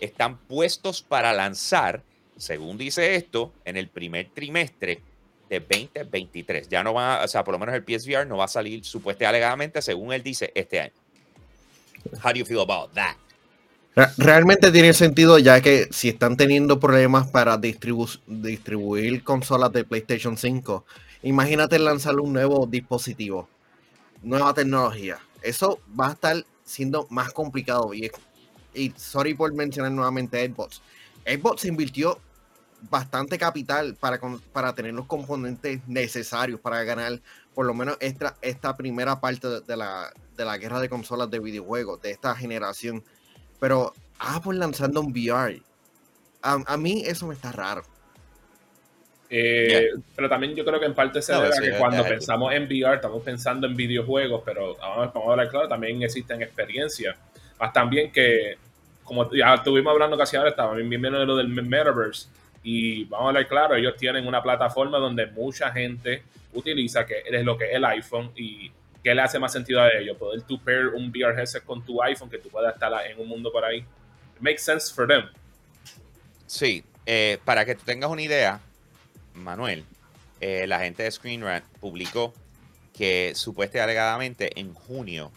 [0.00, 2.02] están puestos para lanzar,
[2.36, 5.00] según dice esto, en el primer trimestre
[5.52, 6.68] de 2023.
[6.68, 9.26] Ya no va, o sea, por lo menos el PSVR no va a salir supuestamente
[9.26, 10.92] alegadamente, según él dice, este año.
[12.24, 13.16] How do you feel about that?
[13.94, 19.84] Re- Realmente tiene sentido ya que si están teniendo problemas para distribu- distribuir consolas de
[19.84, 20.84] PlayStation 5,
[21.22, 23.48] imagínate lanzar un nuevo dispositivo,
[24.22, 25.18] nueva tecnología.
[25.42, 27.92] Eso va a estar siendo más complicado.
[27.92, 28.10] Y,
[28.74, 30.80] y sorry por mencionar nuevamente Xbox.
[31.26, 32.18] Xbox invirtió
[32.90, 37.20] bastante capital para, con- para tener los componentes necesarios para ganar
[37.54, 41.30] por lo menos esta, esta primera parte de, de la, de la guerra de consolas
[41.30, 43.04] de videojuegos de esta generación.
[43.60, 45.62] Pero Apple lanzando un VR,
[46.42, 47.82] a, a mí eso me está raro.
[49.34, 51.78] Eh, Pero también yo creo que en parte se No, debe a sí, que es-
[51.78, 56.02] cuando pensamos en VR estamos pensando en videojuegos, pero vamos, vamos a hablar claro, también
[56.02, 57.16] existen experiencias.
[57.58, 58.58] Más también que,
[59.04, 62.28] como ya estuvimos hablando casi ahora, estaba bien viendo de lo del Metaverse.
[62.62, 67.44] Y vamos a hablar claro, ellos tienen una plataforma donde mucha gente utiliza, que es
[67.44, 68.70] lo que es el iPhone, y
[69.02, 72.00] qué le hace más sentido a ellos, poder tu pair un VR headset con tu
[72.02, 73.84] iPhone, que tú puedas estar en un mundo por ahí.
[74.40, 75.24] Makes sense for them.
[76.46, 78.60] Sí, eh, para que tú tengas una idea,
[79.34, 79.84] Manuel,
[80.40, 82.34] eh, la gente de Screen Rant publicó
[82.96, 85.32] que supuestamente alegadamente en junio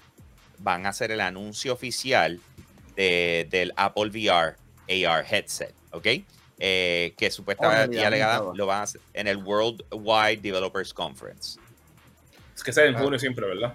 [0.59, 2.39] van a hacer el anuncio oficial
[2.95, 4.55] de- del Apple VR
[4.87, 6.07] AR headset, ¿ok?
[6.57, 11.59] Eh, que supuestamente y realidad alegada lo van a hacer en el Worldwide Developers Conference.
[12.55, 12.99] Es que sea en Ah.
[12.99, 13.73] junio siempre, ¿verdad?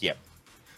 [0.00, 0.16] Yep.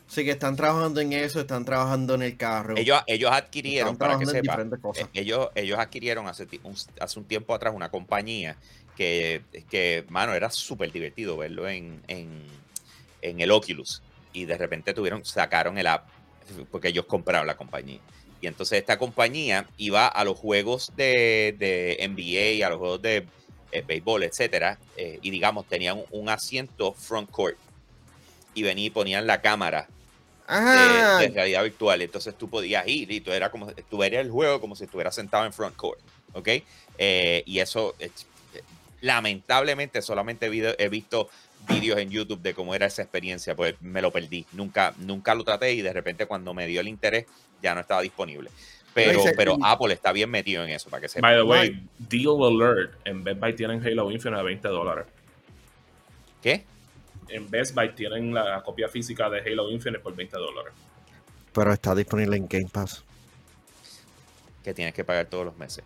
[0.08, 2.76] Sí, que están trabajando en eso, están trabajando en el carro.
[2.76, 5.04] Ellos, ellos adquirieron, para que trabajando en sepa, diferentes cosas.
[5.04, 8.56] eh, ellos, ellos adquirieron hace, un, hace un tiempo atrás una compañía
[8.96, 12.42] que, que mano, era súper divertido verlo en, en,
[13.22, 14.02] en el Oculus.
[14.32, 16.08] Y de repente tuvieron, sacaron el app,
[16.70, 18.00] porque ellos compraron la compañía.
[18.46, 23.26] Y entonces esta compañía iba a los juegos de, de NBA, a los juegos de
[23.72, 27.56] eh, béisbol, etcétera, eh, y digamos, tenían un asiento front court.
[28.54, 29.88] Y venían y ponían la cámara
[30.48, 32.02] Ah, de, de realidad virtual.
[32.02, 35.14] Entonces tú podías ir y tú, era como, tú verías el juego como si estuvieras
[35.14, 35.98] sentado en front court.
[36.34, 36.48] ¿Ok?
[36.98, 38.10] Eh, y eso, eh,
[39.00, 40.46] lamentablemente, solamente
[40.78, 41.28] he visto
[41.66, 44.46] vídeos en YouTube de cómo era esa experiencia, pues me lo perdí.
[44.52, 47.26] Nunca, nunca lo traté y de repente cuando me dio el interés
[47.62, 48.50] ya no estaba disponible.
[48.94, 51.28] Pero, pero Apple está bien metido en eso, para que sepa.
[51.28, 52.94] By the way, deal alert.
[53.04, 55.04] En Best Buy tienen Halo Infinite a 20 dólares.
[56.42, 56.64] ¿Qué?
[57.28, 60.72] En Best Buy tienen la copia física de Halo Infinite por 20 dólares.
[61.52, 63.04] pero está disponible en Game Pass.
[64.64, 65.84] que tienes que pagar todos los meses.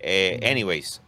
[0.00, 1.00] Eh, anyways,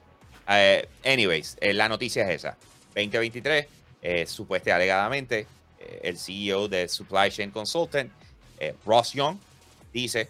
[0.49, 2.57] eh, anyways, eh, la noticia es esa.
[2.95, 3.67] 2023,
[4.03, 5.47] eh, supuestamente alegadamente,
[5.79, 8.11] eh, el CEO de Supply Chain Consultant,
[8.59, 9.37] eh, Ross Young,
[9.93, 10.29] dice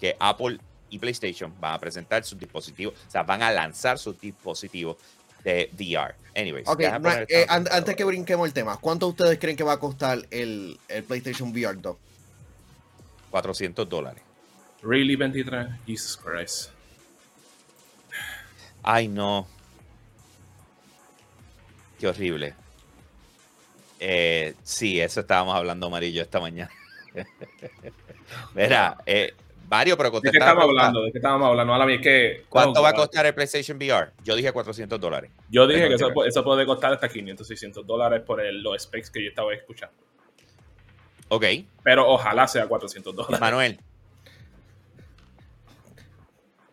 [0.00, 0.58] que Apple
[0.90, 4.96] y PlayStation van a presentar sus dispositivos, o sea, van a lanzar sus dispositivos
[5.44, 6.14] de VR.
[6.34, 9.64] Anyways, Ok, déjame no, poner eh, antes que brinquemos el tema, ¿cuánto ustedes creen que
[9.64, 11.96] va a costar el, el PlayStation VR 2?
[13.30, 14.22] 400 dólares.
[14.82, 15.68] Really 23?
[15.86, 16.70] Jesus Christ.
[18.82, 19.46] Ay, no.
[21.98, 22.54] Qué horrible.
[24.00, 26.70] Eh, sí, eso estábamos hablando amarillo esta mañana.
[28.54, 29.34] Verá, eh,
[29.68, 30.62] Mario, pero ¿De qué pregunta.
[30.62, 31.02] hablando?
[31.02, 31.88] ¿De qué estábamos hablando?
[31.88, 32.44] Es que.
[32.48, 34.12] ¿Cuánto va a costar el PlayStation VR?
[34.24, 35.30] Yo dije 400 dólares.
[35.50, 39.22] Yo dije que eso, puede costar hasta 500, 600 dólares por el- los specs que
[39.22, 39.96] yo estaba escuchando.
[41.30, 41.44] Ok,
[41.82, 43.38] Pero ojalá sea 400 dólares.
[43.40, 43.78] Manuel,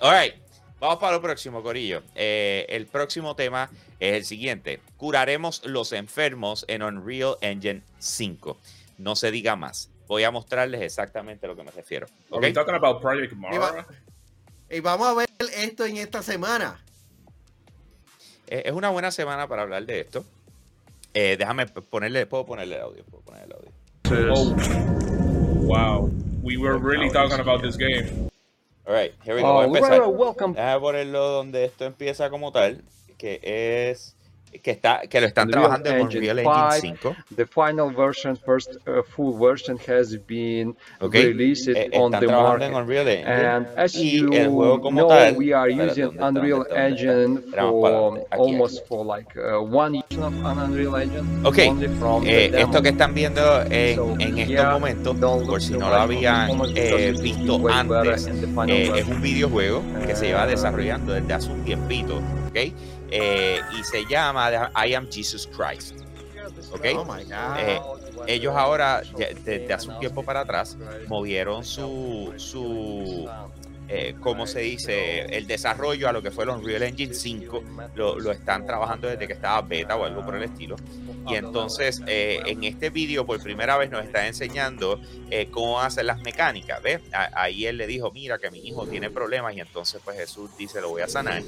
[0.01, 0.35] All right.
[0.81, 2.03] Vamos para lo próximo, Corillo.
[2.13, 3.69] Eh, el próximo tema
[4.01, 4.81] es el siguiente.
[4.97, 8.57] Curaremos los enfermos en Unreal Engine 5.
[8.97, 9.89] No se diga más.
[10.09, 12.07] Voy a mostrarles exactamente a lo que me refiero.
[12.31, 12.41] Are ¿ok?
[12.41, 13.87] we talking about Project Mara?
[14.69, 16.83] Y vamos a ver esto en esta semana.
[18.47, 20.25] Eh, es una buena semana para hablar de esto.
[21.13, 23.05] Eh, déjame ponerle, puedo ponerle el audio.
[23.05, 24.33] Puedo ponerle el audio.
[24.33, 24.53] Oh,
[25.63, 26.11] wow.
[26.41, 28.28] We were really talking about this game.
[28.89, 29.53] All right, here we go.
[29.53, 30.07] Voy a Oh, empezar.
[30.09, 30.53] welcome.
[30.55, 32.81] Déjame ponerlo donde esto empieza como tal,
[33.19, 34.15] que es
[34.61, 37.15] que está que lo están Unreal trabajando en Unreal Engine 5.
[37.15, 37.15] 5.
[37.35, 41.13] The final version, first uh, full version, has been ¿ok?
[41.13, 42.73] released Eh, on the trabajando en market.
[42.73, 43.07] Unreal.
[43.25, 46.39] And as y you el juego como know, tal, we are using ¿dónde?
[46.39, 46.69] Unreal ¿Dónde?
[46.69, 46.87] ¿Dónde?
[46.87, 48.21] Engine para for dónde.
[48.31, 48.87] Aquí, almost aquí.
[48.87, 51.47] for like uh, one year of an Unreal Engine.
[51.47, 51.57] Ok,
[52.25, 55.95] Eh, esto que están viendo en, So, en estos yeah, momentos, por si no lo
[55.95, 61.51] habían eh, visto antes, eh, es un videojuego que se lleva Eh, desarrollando desde hace
[61.51, 62.17] un tiempito,
[62.49, 62.73] ¿ok?
[63.11, 65.95] Eh, y se llama I Am Jesus Christ.
[66.71, 66.85] ¿ok?
[66.97, 67.57] Oh my God.
[67.59, 67.79] Eh,
[68.27, 69.01] ellos ahora,
[69.45, 73.29] desde hace un tiempo para atrás, movieron su, su
[73.87, 75.21] eh, ¿cómo se dice?
[75.35, 77.63] El desarrollo a lo que fue el Unreal Engine 5,
[77.95, 80.75] lo, lo están trabajando desde que estaba beta o algo por el estilo.
[81.27, 84.99] Y entonces eh, en este vídeo por primera vez nos está enseñando
[85.31, 87.01] eh, cómo hacer las mecánicas, ¿ves?
[87.13, 90.51] A- ahí él le dijo, mira que mi hijo tiene problemas y entonces pues Jesús
[90.57, 91.41] dice, lo voy a sanar.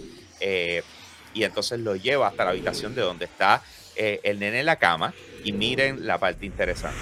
[1.33, 3.61] Y entonces lo lleva hasta la habitación de donde está
[3.95, 5.13] eh, el nene en la cama
[5.43, 6.97] y miren la parte interesante.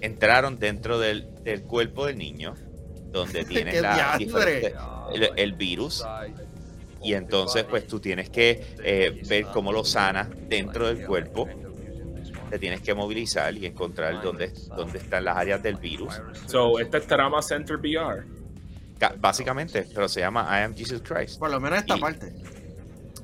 [0.00, 2.54] Entraron dentro del, del cuerpo del niño,
[3.10, 4.18] donde tiene ¡Qué la,
[5.12, 6.04] el, el virus.
[7.02, 11.48] Y entonces, pues tú tienes que eh, ver cómo lo sanas dentro del cuerpo.
[12.50, 16.20] Te tienes que movilizar y encontrar dónde, dónde están las áreas del virus.
[16.46, 18.24] So, este es Trauma Center VR.
[19.00, 21.40] Ca- Básicamente, pero se llama I am Jesus Christ.
[21.40, 22.32] Por lo menos esta Y- parte.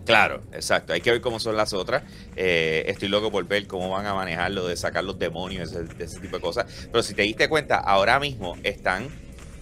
[0.04, 0.92] Claro, exacto.
[0.92, 2.04] Hay que ver cómo son las otras.
[2.36, 6.04] Eh, estoy loco por ver cómo van a manejarlo de sacar los demonios, ese, de
[6.04, 6.66] ese tipo de cosas.
[6.90, 9.08] Pero si te diste cuenta, ahora mismo están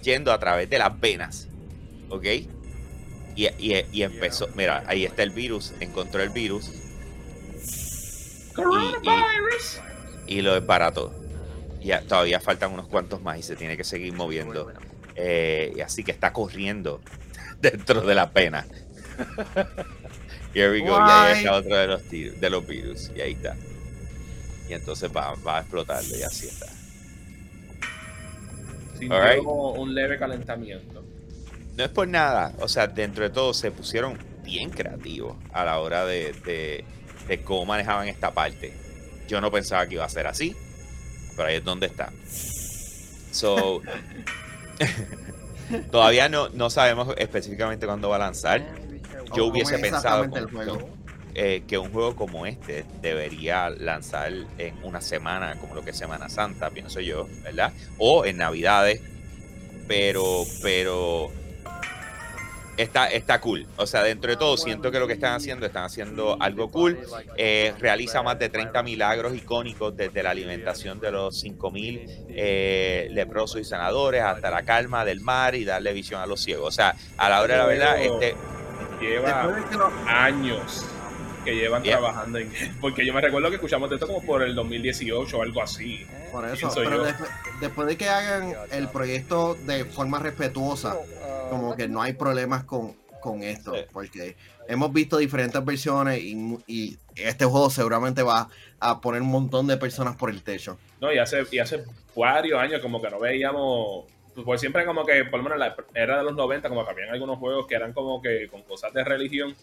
[0.03, 1.49] yendo a través de las venas.
[2.11, 2.25] ¿Ok?
[3.37, 4.47] Y, y- y empezó.
[4.55, 5.73] Mira, ahí está el virus.
[5.81, 6.71] Encontró el virus.
[8.55, 9.81] Coronavirus.
[10.27, 11.13] Y lo desbarató.
[11.81, 14.71] Y ya- todavía faltan unos cuantos más y se tiene que seguir moviendo.
[15.17, 17.01] Eh, y así que está corriendo
[17.61, 18.67] dentro de la pena.
[20.55, 20.97] Here we go.
[20.99, 23.11] Y ahí está otro de los, tir- de los virus.
[23.17, 23.57] Y ahí está.
[24.69, 26.67] Y entonces va, va a explotarlo y así está.
[28.99, 29.43] Sintió Alright.
[29.45, 31.05] un leve calentamiento.
[31.77, 32.53] No es por nada.
[32.61, 36.85] O sea, dentro de todo se pusieron bien creativos a la hora de, de-
[37.27, 38.73] de cómo manejaban esta parte.
[39.27, 40.55] Yo no pensaba que iba a ser así.
[41.37, 42.13] Pero ahí es donde está.
[43.33, 43.83] So,
[45.91, 48.65] todavía no, no sabemos específicamente cuándo va a lanzar.
[49.35, 50.27] Yo hubiese es pensado
[51.35, 55.99] eh, que un juego como este debería lanzar en una semana, como lo que es
[55.99, 57.73] Semana Santa, pienso yo, ¿verdad?
[57.99, 59.01] O en Navidades.
[59.89, 61.31] Pero, pero
[62.77, 63.67] está, está cool.
[63.77, 66.99] O sea, dentro de todo, siento que lo que están haciendo, están haciendo algo cool.
[67.37, 73.61] Eh, realiza más de 30 milagros icónicos desde la alimentación de los 5000 eh, leprosos
[73.61, 76.69] y sanadores hasta la calma del mar y darle visión a los ciegos.
[76.69, 78.37] O sea, a la hora de la verdad, este.
[79.01, 79.53] Lleva
[80.07, 80.85] años
[81.45, 81.99] que llevan Yeah.
[81.99, 82.51] trabajando en.
[82.81, 86.07] Porque yo me recuerdo que escuchamos de esto como por el 2018 o algo así.
[86.33, 87.05] Por eso, pero yo.
[87.05, 87.31] después,
[87.61, 90.97] después de que hagan el proyecto de forma respetuosa,
[91.51, 93.83] como que no hay problemas con, con esto, Sí.
[93.93, 94.37] porque
[94.69, 98.49] hemos visto diferentes versiones y, y este juego seguramente va
[98.81, 100.79] a poner un montón de personas por el techo.
[101.01, 101.85] No, y hace, y hace
[102.17, 104.07] varios años como que no veíamos.
[104.45, 106.91] Pues siempre como que, por lo menos en la era de los 90, como que
[106.91, 109.55] habían algunos juegos que eran como que con cosas de religión.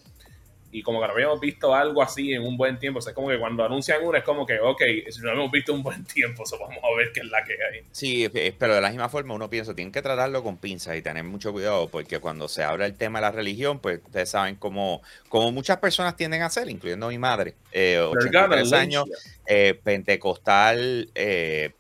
[0.72, 3.00] Y como que no habíamos visto algo así en un buen tiempo.
[3.00, 5.52] O sea, es como que cuando anuncian uno es como que, ok, si no hemos
[5.52, 7.84] visto un buen tiempo, so vamos a ver qué es la que hay.
[7.92, 11.24] Sí, pero de la misma forma uno piensa, tienen que tratarlo con pinzas y tener
[11.24, 15.02] mucho cuidado, porque cuando se habla el tema de la religión, pues ustedes saben cómo,
[15.30, 19.06] como muchas personas tienden a hacer, incluyendo mi madre, eh, They're gonna 83 lynch años,
[19.46, 21.72] eh, pentecostal, eh,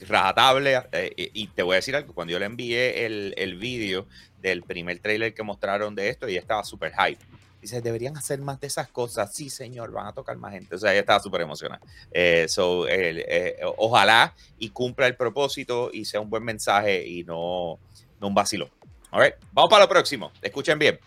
[0.00, 3.56] rajatable, eh, y, y te voy a decir algo, cuando yo le envié el, el
[3.56, 4.06] vídeo
[4.40, 7.24] del primer trailer que mostraron de esto, ella estaba súper hype.
[7.60, 9.34] Dice, deberían hacer más de esas cosas.
[9.34, 10.74] Sí, señor, van a tocar más gente.
[10.74, 11.80] O sea, ella estaba súper emocionada.
[12.12, 17.24] Eh, so, el- eh, ojalá y cumpla el propósito y sea un buen mensaje y
[17.24, 17.78] no,
[18.20, 18.70] no un vacilo.
[19.10, 20.30] All right, Vamos para lo próximo.
[20.42, 21.00] Escuchen bien.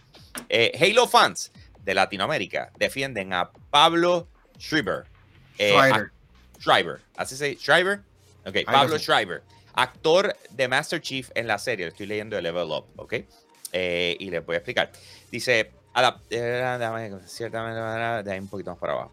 [0.50, 1.52] Eh, Halo fans
[1.84, 4.28] de Latinoamérica defienden a Pablo
[4.60, 5.06] Schreiber.
[5.58, 6.12] Eh, Schreiber.
[6.60, 7.00] Schreiber.
[7.16, 7.62] ¿Así se dice?
[7.62, 8.02] ¿Schreiber?
[8.46, 8.98] Ok, Algo Pablo.
[9.00, 9.44] Schreiber.
[9.74, 11.88] Actor de Master Chief en la serie.
[11.88, 13.14] Estoy leyendo de Level Up, ¿ok?
[13.72, 14.92] Eh, y les voy a explicar.
[15.32, 15.72] Dice,
[18.24, 19.12] de un poquito más para abajo.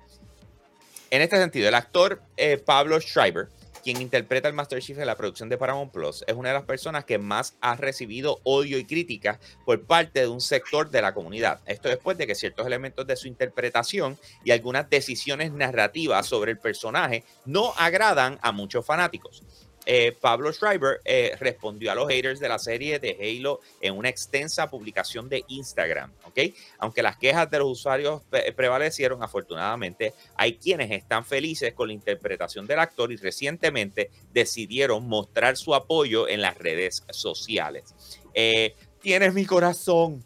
[1.11, 3.49] En este sentido, el actor eh, Pablo Schreiber,
[3.83, 6.65] quien interpreta al Master Chief en la producción de Paramount Plus, es una de las
[6.65, 11.15] personas que más ha recibido odio y críticas por parte de un sector de la
[11.15, 11.61] comunidad.
[11.65, 16.59] Esto después de que ciertos elementos de su interpretación y algunas decisiones narrativas sobre el
[16.59, 19.43] personaje no agradan a muchos fanáticos.
[19.91, 24.11] Eh, Pablo Schreiber eh, respondió a los haters de la serie de Halo en una
[24.11, 26.41] extensa publicación de Instagram, ¿ok?
[26.79, 31.95] Aunque las quejas de los usuarios pre- prevalecieron, afortunadamente hay quienes están felices con la
[31.95, 37.95] interpretación del actor y recientemente decidieron mostrar su apoyo en las redes sociales.
[38.35, 40.23] Eh, Tienes mi corazón.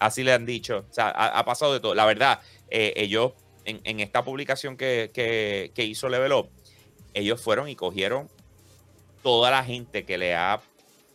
[0.00, 0.84] Así le han dicho.
[0.90, 1.94] O sea, ha, pasado de todo.
[1.94, 3.32] La verdad, ellos
[3.64, 6.48] en, en esta publicación que, que- que hizo Level Up,
[7.14, 8.28] ellos fueron y cogieron
[9.26, 10.60] toda la gente que le ha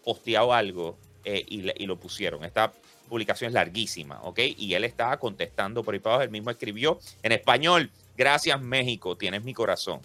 [0.04, 2.44] posteado algo eh, y, lo pusieron.
[2.44, 2.74] Esta
[3.08, 4.40] publicación es larguísima, ¿ok?
[4.58, 6.26] Y él estaba contestando por ahí para abajo.
[6.26, 10.02] Él mismo escribió en español, gracias México, tienes mi corazón,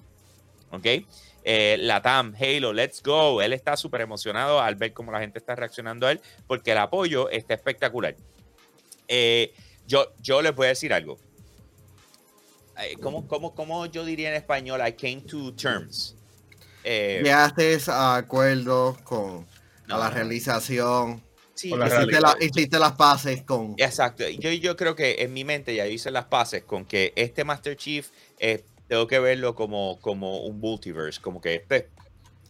[0.71, 0.87] ¿ok?
[1.43, 3.43] eh, Latam, Halo, let's go.
[3.43, 6.79] Él está súper emocionado al ver cómo la gente está reaccionando a él, porque el
[6.79, 8.15] apoyo está espectacular.
[9.09, 9.53] Eh,
[9.89, 11.19] yo, yo les voy a decir algo.
[12.79, 14.81] Eh, ¿Cómo, cómo, cómo yo diría en español?
[14.87, 16.17] I came to terms.
[16.89, 19.45] Eh, Llegaste a acuerdos con
[19.89, 21.21] No, a la realización.
[21.55, 23.75] sí, la Hiciste, la- hiciste las paces con.
[23.77, 24.29] Exacto.
[24.29, 27.77] Yo, yo creo que en mi mente ya hice las paces con que este Master
[27.77, 28.09] Chief
[28.39, 31.89] eh, tengo que verlo como, como un multiverse, como que este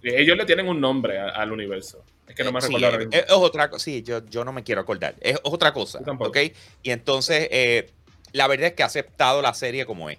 [0.02, 2.04] Ellos le tienen un nombre a- al universo.
[2.28, 3.12] Es que no me Sí, recuerdo es, mismo.
[3.14, 3.82] es otra cosa.
[3.84, 5.14] Sí, yo, yo no me quiero acordar.
[5.20, 6.00] Es otra cosa.
[6.00, 6.30] Yo tampoco.
[6.30, 6.38] ¿Ok?
[6.82, 7.90] Y entonces, eh,
[8.32, 10.18] la verdad es que he aceptado la serie como es.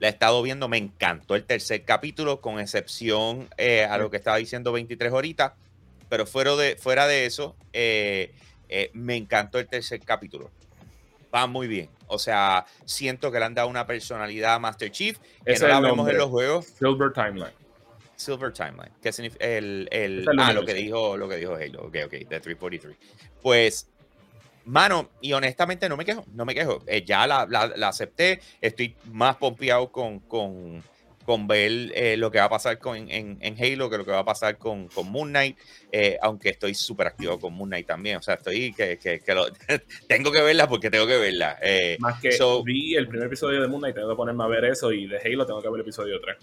[0.00, 4.16] La he estado viendo, me encantó el tercer capítulo, con excepción eh, a lo que
[4.16, 5.52] estaba diciendo 23 horitas.
[6.08, 8.32] Pero fuera de, fuera de eso, eh,
[8.68, 10.50] eh, me encantó el tercer capítulo.
[11.32, 11.88] Va muy bien.
[12.08, 15.68] O sea, siento que le han dado una personalidad a Master Chief que Ese no
[15.68, 16.14] la vemos nombre.
[16.14, 16.66] en los juegos.
[16.66, 17.52] Silver Timeline.
[18.16, 18.92] Silver Timeline.
[19.00, 19.46] ¿Qué significa?
[19.46, 21.82] El, el- Es el ah, lo que dijo, lo que dijo Halo.
[21.84, 22.96] Ok, ok, de 343.
[23.42, 23.88] Pues,
[24.70, 26.82] mano, y honestamente no me quejo, no me quejo.
[26.86, 28.40] Eh, ya la, la- la acepté.
[28.60, 30.82] Estoy más pompeado con, con,
[31.24, 34.10] con ver eh, lo que va a pasar con, en, en Halo que lo que
[34.10, 35.56] va a pasar con, con Moon Knight.
[35.92, 38.16] eh, aunque estoy súper activo con Moon Knight también.
[38.16, 39.46] O sea, estoy que, que, que lo-
[40.08, 41.58] tengo que verla porque tengo que verla.
[41.62, 44.48] Eh, Más que So- vi el primer episodio de Moon Knight, tengo que ponerme a
[44.48, 44.92] ver eso.
[44.92, 46.36] Y de Halo tengo que ver el episodio 3.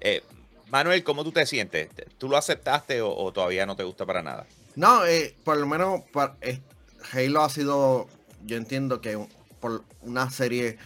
[0.00, 0.22] eh,
[0.68, 1.88] Manuel, ¿cómo tú te sientes?
[2.16, 4.46] ¿Tú lo aceptaste o- o todavía no te gusta para nada?
[4.76, 6.60] No, eh, por lo menos pa- eh,
[7.12, 8.08] Halo ha sido,
[8.44, 9.18] yo entiendo que
[9.60, 10.78] por una serie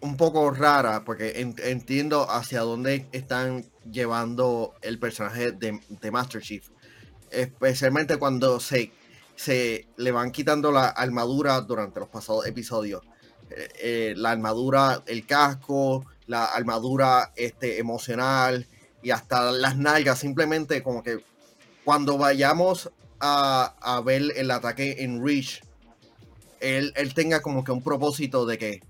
[0.00, 6.42] un poco rara, porque en- entiendo hacia dónde están llevando el personaje de, de Master
[6.42, 6.68] Chief.
[7.30, 8.92] Especialmente cuando se,
[9.36, 13.02] se le van quitando la armadura durante los pasados episodios.
[13.50, 18.66] Eh, eh, la armadura, el casco, la armadura este, emocional
[19.02, 21.24] y hasta las nalgas, simplemente como que
[21.84, 22.90] cuando vayamos
[23.22, 25.62] a, a ver el ataque en Reach,
[26.60, 28.82] él, él tenga como que un propósito de que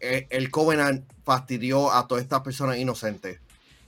[0.00, 3.40] eh, el Covenant fastidió a todas estas personas inocentes.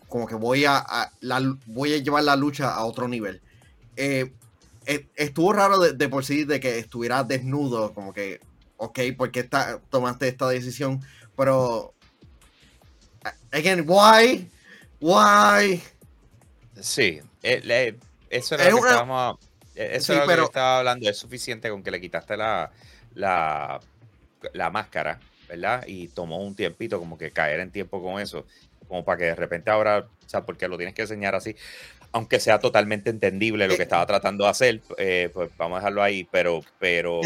[0.09, 3.41] Como que voy a, a- la- voy a llevar la lucha a otro nivel.
[3.97, 4.33] Eh,
[5.15, 8.41] estuvo raro de, de por sí de que estuviera desnudo, como que,
[8.77, 11.01] ok, ¿por qué esta- tomaste esta decisión?
[11.37, 11.95] Pero,
[13.53, 14.51] again, why?
[15.01, 15.81] Why?
[16.81, 17.97] Sí, eh,
[18.29, 19.39] eso era Es lo que una- estábamos,
[19.75, 21.09] eso Sí, era lo que pero- estaba hablando.
[21.09, 22.71] Es suficiente con que le quitaste la,
[23.15, 23.81] la,
[24.53, 25.19] la máscara,
[25.49, 25.85] ¿verdad?
[25.87, 28.45] Y tomó un tiempito como que caer en tiempo con eso,
[28.89, 31.57] como para que de repente ahora, o sea, porque lo tienes que enseñar así,
[32.13, 35.81] aunque sea totalmente entendible lo que Eh, estaba tratando de hacer, eh, pues vamos a
[35.81, 37.21] dejarlo ahí, pero, pero,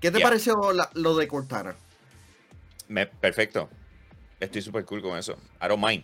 [0.00, 0.28] ¿Qué te Yeah.
[0.28, 1.74] pareció la- lo de Cortana?
[2.88, 3.68] me- perfecto.
[4.40, 5.34] Estoy súper cool con eso.
[5.62, 6.02] I don't mind.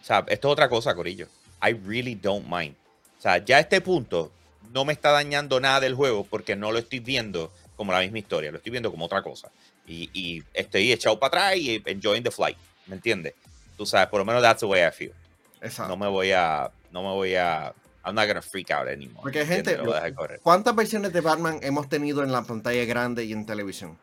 [0.00, 1.28] O sea, esto es otra cosa, Corillo.
[1.62, 2.74] I really don't mind.
[3.18, 4.32] O sea, ya a este punto
[4.72, 8.18] no me está dañando nada del juego porque no lo estoy viendo como la misma
[8.18, 9.50] historia, lo estoy viendo como otra cosa.
[9.86, 12.56] Y, y estoy echado para atrás y enjoying the flight.
[12.86, 13.34] ¿Me entiendes?
[13.76, 15.12] Tú sabes, por lo menos that's the way I feel.
[15.60, 15.88] Exacto.
[15.88, 19.22] No me voy a, no me voy a, I'm not gonna freak out anymore.
[19.22, 19.76] Porque, gente,
[20.14, 20.40] correr.
[20.40, 23.98] ¿Cuántas versiones de Batman hemos tenido en la pantalla grande y en televisión?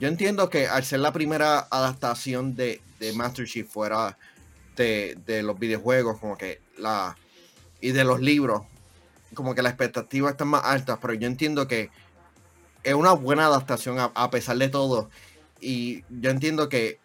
[0.00, 4.18] Yo entiendo que al ser la primera adaptación de, de Master Chief fuera
[4.76, 7.16] de, de los videojuegos, como que la.
[7.80, 8.62] y de los libros,
[9.34, 11.90] como que las expectativas están más altas, pero yo entiendo que
[12.82, 15.10] es una buena adaptación a, pesar de todo.
[15.60, 16.98] Y yo entiendo que,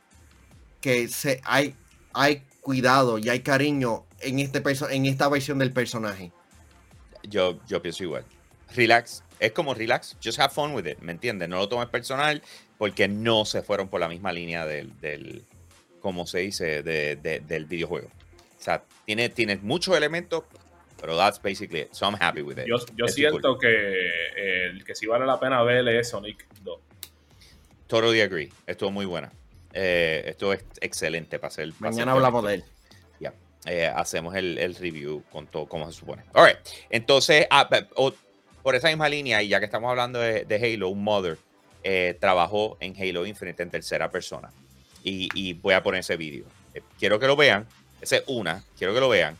[0.82, 1.76] que se, hay,
[2.14, 6.32] hay cuidado y hay cariño en, este en esta versión del personaje.
[7.24, 8.26] Yo, yo pienso igual.
[8.76, 9.24] Relax.
[9.40, 10.16] Es como relax.
[10.24, 11.00] Just have fun with it.
[11.00, 11.50] ¿Me entiendes?
[11.50, 12.42] No lo tomes personal
[12.78, 15.44] porque no se fueron por la misma línea del, del
[16.02, 18.08] como se dice, de- de- del videojuego.
[18.60, 20.44] O sea, tiene, tiene muchos elementos,
[21.04, 21.94] pero that's basically it.
[21.94, 22.66] So I'm happy with it.
[22.66, 22.78] Yo,
[23.10, 23.60] siento cool.
[23.60, 26.80] que eh, el que sí vale la pena ver es Sonic 2.
[27.88, 28.50] Totally agree.
[28.66, 29.30] Estuvo muy buena.
[29.74, 31.74] Eh, esto es excelente para hacer.
[31.74, 32.64] para Mañana hacer hablamos de él.
[33.20, 33.34] Ya.
[33.66, 36.24] Eh, hacemos el, el review con todo como se supone.
[36.36, 36.58] All right.
[36.90, 37.68] Entonces, ah,
[38.62, 41.38] por esa misma línea, y ya que estamos hablando de, de Halo, un Mother
[41.84, 44.52] eh, trabajó en Halo Infinite en tercera persona.
[45.04, 46.46] Y, y voy a poner ese vídeo.
[46.74, 47.68] Eh, quiero que lo vean.
[48.00, 48.64] Esa es una.
[48.78, 49.38] Quiero que lo vean.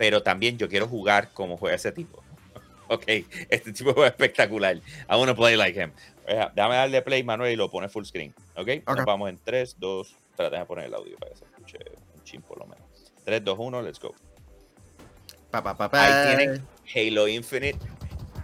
[0.00, 2.22] Pero también yo quiero jugar como juega ese tipo.
[2.88, 3.04] ok.
[3.50, 4.76] Este tipo juega espectacular.
[4.76, 5.92] I wanna play like him.
[6.26, 8.34] Eh, Déjame darle play, Manuel, y lo pone full screen.
[8.56, 8.68] Ok.
[8.86, 8.96] Ok.
[8.96, 10.08] Nos vamos en 3, 2.
[10.30, 11.78] Espera, déjame poner el audio para que se escuche
[12.16, 12.82] un chin por lo menos.
[13.26, 14.14] 3, 2, 1, let's go.
[15.50, 16.02] Pa, pa, pa, pa.
[16.30, 17.78] Ahí tienen Halo Infinite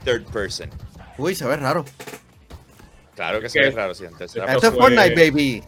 [0.05, 0.69] Third Person.
[1.17, 1.87] Uy, se ve raro.
[3.15, 5.63] Claro que Es se que- ve raro, sí, tercera Esto es Fortnite, baby.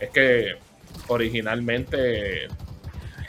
[0.00, 0.54] Es que
[1.08, 2.48] originalmente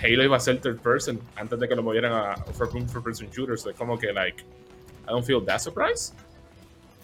[0.02, 2.68] Halo iba a ser third person antes de que lo movieran a for
[3.02, 3.66] person shooters.
[3.66, 4.44] Es como que, like,
[5.08, 6.14] I don't feel that surprise.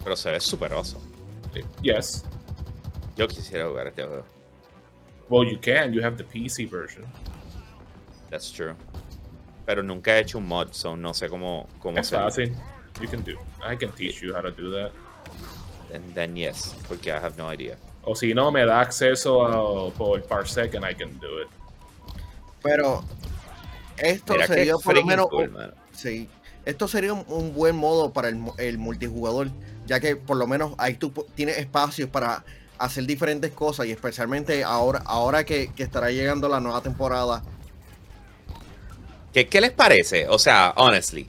[0.02, 1.00] Pero se ve súper oso.
[1.82, 2.24] Yes.
[3.16, 4.24] Yo quisiera jugar este juego.
[5.28, 5.92] Well, you can.
[5.92, 7.06] You have the PC version.
[8.30, 8.74] That's true.
[9.66, 12.54] Pero nunca he hecho un mod, so no sé cómo, cómo Es fácil.
[13.00, 13.38] You can do.
[13.62, 14.92] I can teach you how to do that.
[15.90, 17.76] Then, then yes, porque I have no idea.
[18.04, 21.48] O si no, me da acceso a, por Parsec and I can do it.
[22.62, 23.04] Pero
[23.98, 25.26] esto Mira sería por lo menos.
[25.28, 26.28] cool, sí,
[26.64, 29.50] esto sería un, un buen modo para el, el multijugador,
[29.86, 32.44] ya que por lo menos ahí tú tienes espacios para
[32.78, 37.42] hacer diferentes cosas y especialmente ahora, ahora que, que estará llegando la nueva temporada.
[39.32, 40.28] ¿Qué, ¿Qué les parece?
[40.28, 41.26] O sea, honestly.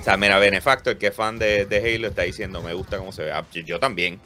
[0.00, 3.12] O sea, mira, Benefactor, que es fan de, de Halo, está diciendo, me gusta cómo
[3.12, 3.32] se ve.
[3.32, 4.18] Ah, yo- Yo también.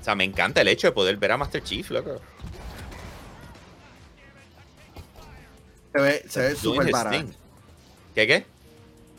[0.00, 2.20] O sea, me encanta el hecho de poder ver a Master Chief, loco.
[5.92, 7.26] Se ve, se ve súper barato.
[8.14, 8.46] ¿Qué qué?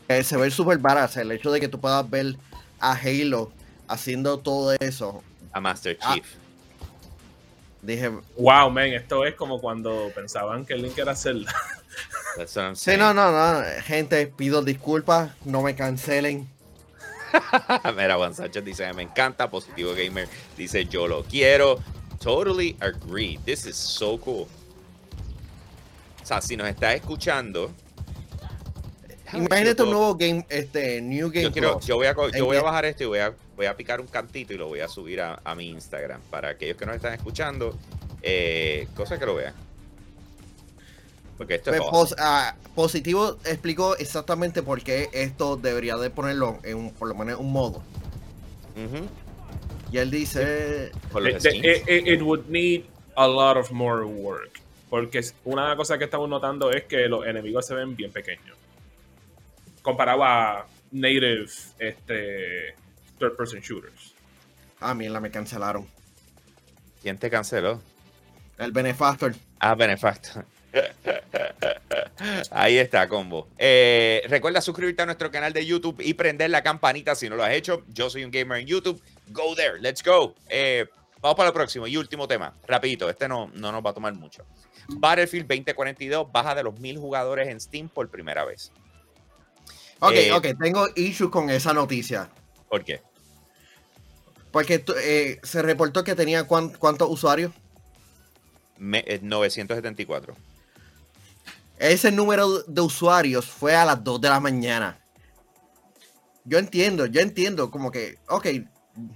[0.08, 1.20] Eh, se ve súper barato.
[1.20, 2.36] El hecho de que tú puedas ver
[2.80, 3.52] a Halo
[3.88, 5.22] haciendo todo eso.
[5.52, 6.14] A Master Ah.
[6.14, 6.26] Chief.
[7.82, 11.52] Dije, Wow, man, esto es como cuando pensaban que Link era Zelda.
[12.36, 13.62] That's what I'm sí, no, no, no.
[13.82, 15.30] Gente, pido disculpas.
[15.44, 16.48] No me cancelen.
[17.96, 19.50] Mira, Juan Sánchez dice, me encanta.
[19.50, 21.78] Positivo Gamer dice, yo lo quiero.
[22.20, 23.38] Totally agree.
[23.44, 24.48] This is so cool.
[26.24, 27.70] O sea, si nos está escuchando...
[29.34, 31.86] Imagínate un nuevo game, este, New Game Yo, quiero, Plus.
[31.86, 34.00] yo, voy a, yo voy a que- bajar esto y voy a, voy a picar
[34.00, 36.94] un cantito y lo voy a subir a, a mi Instagram para aquellos que nos
[36.96, 37.76] están escuchando,
[38.22, 39.52] eh, cosas que lo vean.
[41.36, 46.58] Porque esto es Pues, pos- ah, positivo explicó exactamente por qué esto debería de ponerlo
[46.62, 47.82] en un- por lo menos un modo.
[49.92, 52.84] Y él dice, it would need
[53.16, 54.60] a lot of more work.
[54.94, 58.56] Porque una cosa que estamos notando es que los enemigos se ven bien pequeños.
[59.82, 61.48] Comparado a native
[61.80, 62.76] este,
[63.18, 64.14] third person shooters.
[64.78, 65.88] ah, mierda, me cancelaron.
[67.02, 67.82] ¿Quién te canceló?
[68.56, 69.34] El Benefactor.
[69.58, 70.46] Ah, Benefactor.
[72.52, 73.48] Ahí está, combo.
[73.58, 77.42] Eh, recuerda suscribirte a nuestro canal de YouTube y prender la campanita si no lo
[77.42, 77.82] has hecho.
[77.88, 79.02] Yo soy un gamer en YouTube.
[79.30, 80.36] Go there, let's go.
[80.48, 80.86] Eh,
[81.20, 82.54] vamos para el próximo y último tema.
[82.68, 84.46] Rapidito, este no, no nos va a tomar mucho.
[84.88, 88.72] Battlefield 2042 baja de los mil jugadores en Steam por primera vez.
[90.00, 92.28] Ok, Eh, ok, tengo issues con esa noticia.
[92.68, 93.00] ¿Por qué?
[94.50, 97.52] Porque eh, se reportó que tenía cuán- cuántos usuarios.
[98.76, 100.34] Me- eh, 974.
[101.78, 104.98] Ese número de usuarios fue a las 2 de la mañana.
[106.44, 108.46] Yo entiendo, yo entiendo, como que, ok,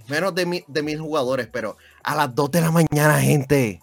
[0.07, 3.79] menos de, mi- de mil jugadores, pero a las 2 de la mañana, gente.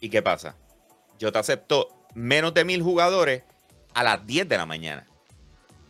[0.00, 0.54] ¿Y qué pasa?
[1.18, 3.42] Yo te acepto menos de mil jugadores
[3.94, 5.06] a las 10 de la mañana.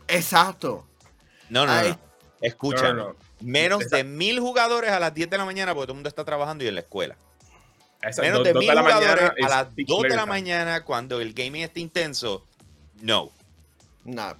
[0.07, 0.87] Exacto.
[1.49, 1.89] No, no, no, Ay.
[1.91, 1.99] no.
[2.41, 2.89] Escúchame.
[2.89, 3.15] No, no, no.
[3.41, 6.25] Menos de mil jugadores a las 10 de la mañana porque todo el mundo está
[6.25, 7.15] trabajando y en la escuela.
[8.01, 11.63] Esa- Menos de mil jugadores a las peak 2 de la mañana cuando el gaming
[11.63, 12.45] está intenso.
[13.01, 13.31] No.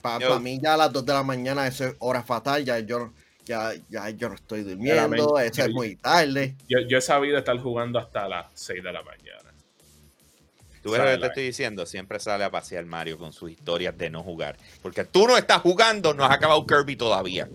[0.01, 2.79] para Yo- mí ya a las 2 de la mañana eso es hora fatal, ya
[2.79, 3.11] yo,
[3.45, 6.55] ya, ya yo no estoy durmiendo, eso es muy tarde.
[6.67, 9.38] Yo, yo he sabido estar jugando hasta las 6 de la mañana.
[10.81, 11.85] Tú ves lo que te estoy diciendo.
[11.85, 14.57] Siempre sale a pasear Mario con sus historias de no jugar.
[14.81, 17.49] Porque tú no estás jugando, no has acabado Kirby todavía.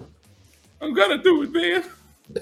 [0.81, 1.83] I'm gonna do it, man.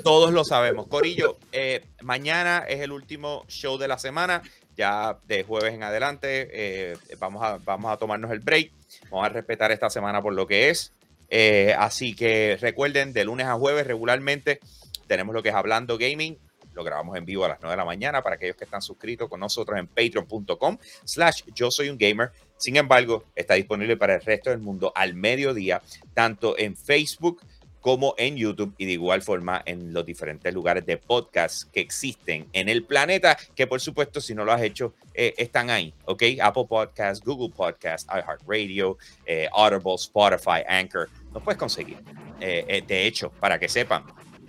[0.04, 0.86] Todos lo sabemos.
[0.86, 4.42] Corillo, eh, mañana es el último show de la semana.
[4.76, 8.72] Ya de jueves en adelante eh, vamos, a, vamos a tomarnos el break.
[9.10, 10.92] Vamos a respetar esta semana por lo que es.
[11.28, 14.60] Eh, así que recuerden, de lunes a jueves regularmente
[15.06, 16.38] tenemos lo que es Hablando Gaming.
[16.74, 19.28] Lo grabamos en vivo a las 9 de la mañana para aquellos que están suscritos
[19.28, 22.30] con nosotros en patreon.com slash yo soy un gamer.
[22.56, 25.82] Sin embargo, está disponible para el resto del mundo al mediodía,
[26.14, 27.42] tanto en Facebook
[27.82, 32.46] como en YouTube y de igual forma en los diferentes lugares de podcast que existen
[32.52, 36.22] en el planeta, que por supuesto si no lo has hecho, eh, están ahí, ¿ok?
[36.40, 38.96] Apple Podcast, Google Podcast, iHeartRadio,
[39.26, 41.98] eh, Audible, Spotify, Anchor, los puedes conseguir.
[42.40, 44.04] Eh, de hecho, para que sepan,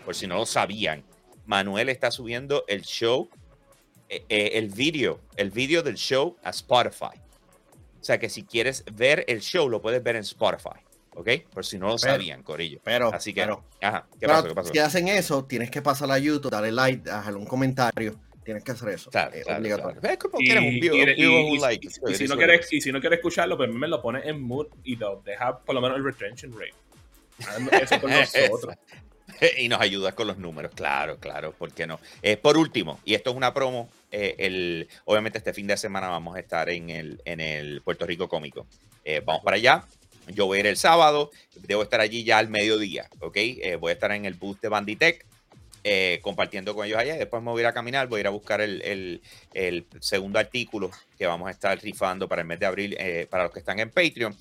[0.05, 1.03] por si no lo sabían,
[1.45, 3.29] Manuel está subiendo el show,
[4.09, 7.17] eh, eh, el video, el video del show a Spotify.
[7.99, 10.79] O sea que si quieres ver el show, lo puedes ver en Spotify.
[11.15, 11.29] ¿Ok?
[11.53, 12.79] Por si no lo Pero- sabían, Corillo.
[12.83, 14.47] Pero, Así que, pero, ajá, ¿qué pero pasó?
[14.47, 14.73] ¿Qué pasó?
[14.73, 18.71] si hacen eso, tienes que pasar a YouTube, darle like, dejarle un comentario, tienes que
[18.71, 19.11] hacer eso.
[19.11, 20.01] Claro, es claro, obligatorio.
[20.01, 20.13] claro.
[20.13, 21.85] Es como Y, un vivo, y- un vivo, y- un y- like.
[21.85, 22.73] y Eso si no quieres, es.
[22.73, 25.75] y si no quieres escucharlo, pues me lo pones en mood y lo deja por
[25.75, 26.73] lo menos el retention rate.
[27.47, 28.75] Hazme Eso por nosotros.
[29.57, 31.99] y nos ayudas con los números, claro, claro, ¿por qué no?
[32.21, 36.07] Eh, por último, y esto es una promo eh, el, obviamente este fin de semana
[36.09, 38.67] vamos a estar en el, en el Puerto Rico Cómico.
[39.03, 39.85] Eh, vamos para allá.
[40.27, 43.35] Yo voy a ir el sábado, debo estar allí ya al mediodía, ¿ok?
[43.37, 45.25] Eh, voy a estar en el booth de Banditech.
[46.21, 47.15] compartiendo con ellos allá.
[47.15, 48.81] Después me voy a ir a caminar, voy a ir a buscar el,
[49.53, 52.97] el- segundo artículo que vamos a estar rifando para el mes de abril
[53.29, 54.33] para los que están en Patreon.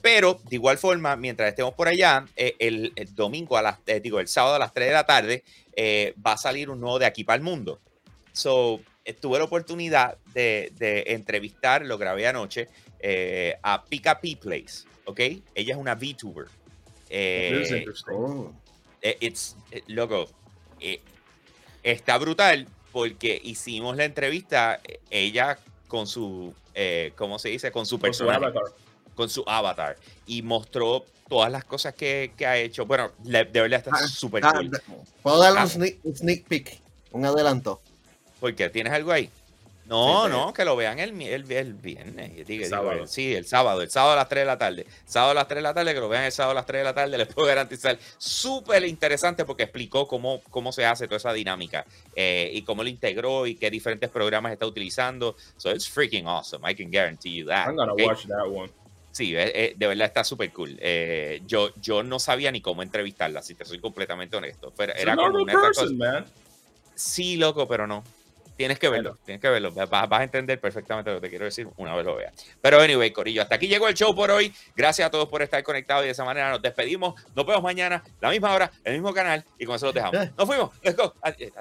[0.00, 4.00] Pero de igual forma, mientras estemos por allá, eh, el, el domingo a las, eh,
[4.00, 5.44] digo, el sábado a las 3 de la tarde,
[5.74, 7.80] eh, va a salir un nuevo de aquí para el mundo.
[8.32, 8.80] So,
[9.20, 12.68] tuve la oportunidad de, de entrevistar, lo grabé anoche,
[13.62, 15.20] a Pika P Place, ¿ok?
[15.54, 16.46] Ella es una VTuber.
[18.12, 18.52] Oh.
[19.20, 19.56] it's,
[19.86, 20.28] loco,
[21.82, 24.80] está brutal porque hicimos la entrevista,
[25.10, 25.58] ella
[25.88, 26.54] con su,
[27.16, 27.72] ¿cómo se dice?
[27.72, 28.52] Con su Con su personaje.
[29.18, 29.96] Con su avatar
[30.28, 32.86] y mostró todas las cosas que, que ha hecho.
[32.86, 34.70] Bueno, le- de verdad está Ah, súper ah, cool.
[35.24, 35.64] ¿Puedo darle Ah.
[35.64, 36.78] un sneak, un sneak peek?
[37.10, 37.80] Un adelanto.
[38.38, 38.70] ¿Por qué?
[38.70, 39.28] ¿Tienes algo ahí?
[39.86, 40.36] No, Sí, sí.
[40.36, 42.30] no, que lo vean el, el, el viernes.
[42.34, 43.06] Digo, digo, sábado.
[43.06, 43.80] sí, el sábado.
[43.82, 44.86] El sábado a las 3 de la tarde.
[45.06, 46.80] Sábado a las 3 de la tarde, que lo vean el sábado a las 3
[46.80, 47.98] de la tarde, les puedo garantizar.
[48.18, 51.84] Súper interesante porque explicó cómo, cómo se hace toda esa dinámica
[52.14, 55.36] eh, y cómo lo integró y qué diferentes programas está utilizando.
[55.56, 56.70] So it's freaking awesome.
[56.70, 57.68] I can guarantee you that.
[57.68, 58.00] I'm gonna ok?
[58.06, 58.70] watch that one.
[59.10, 60.76] Sí, eh, eh, de verdad está súper cool.
[60.80, 64.72] Eh, yo, yo no sabía ni cómo entrevistarla, si te soy completamente honesto.
[64.76, 66.24] Pero era como una person, cosas- man.
[66.94, 68.04] Sí, loco, pero no.
[68.56, 69.70] Tienes que verlo, tienes que verlo.
[69.70, 72.32] Vas, vas a entender perfectamente lo que te quiero decir una vez lo veas.
[72.60, 74.52] Pero anyway, Corillo, hasta aquí llegó el show por hoy.
[74.74, 77.14] Gracias a todos por estar conectados y de esa manera nos despedimos.
[77.36, 80.36] Nos vemos mañana, la misma hora, el mismo canal y con eso los dejamos.
[80.36, 80.70] Nos fuimos.
[80.82, 81.14] Let's go.
[81.22, 81.52] Adiós.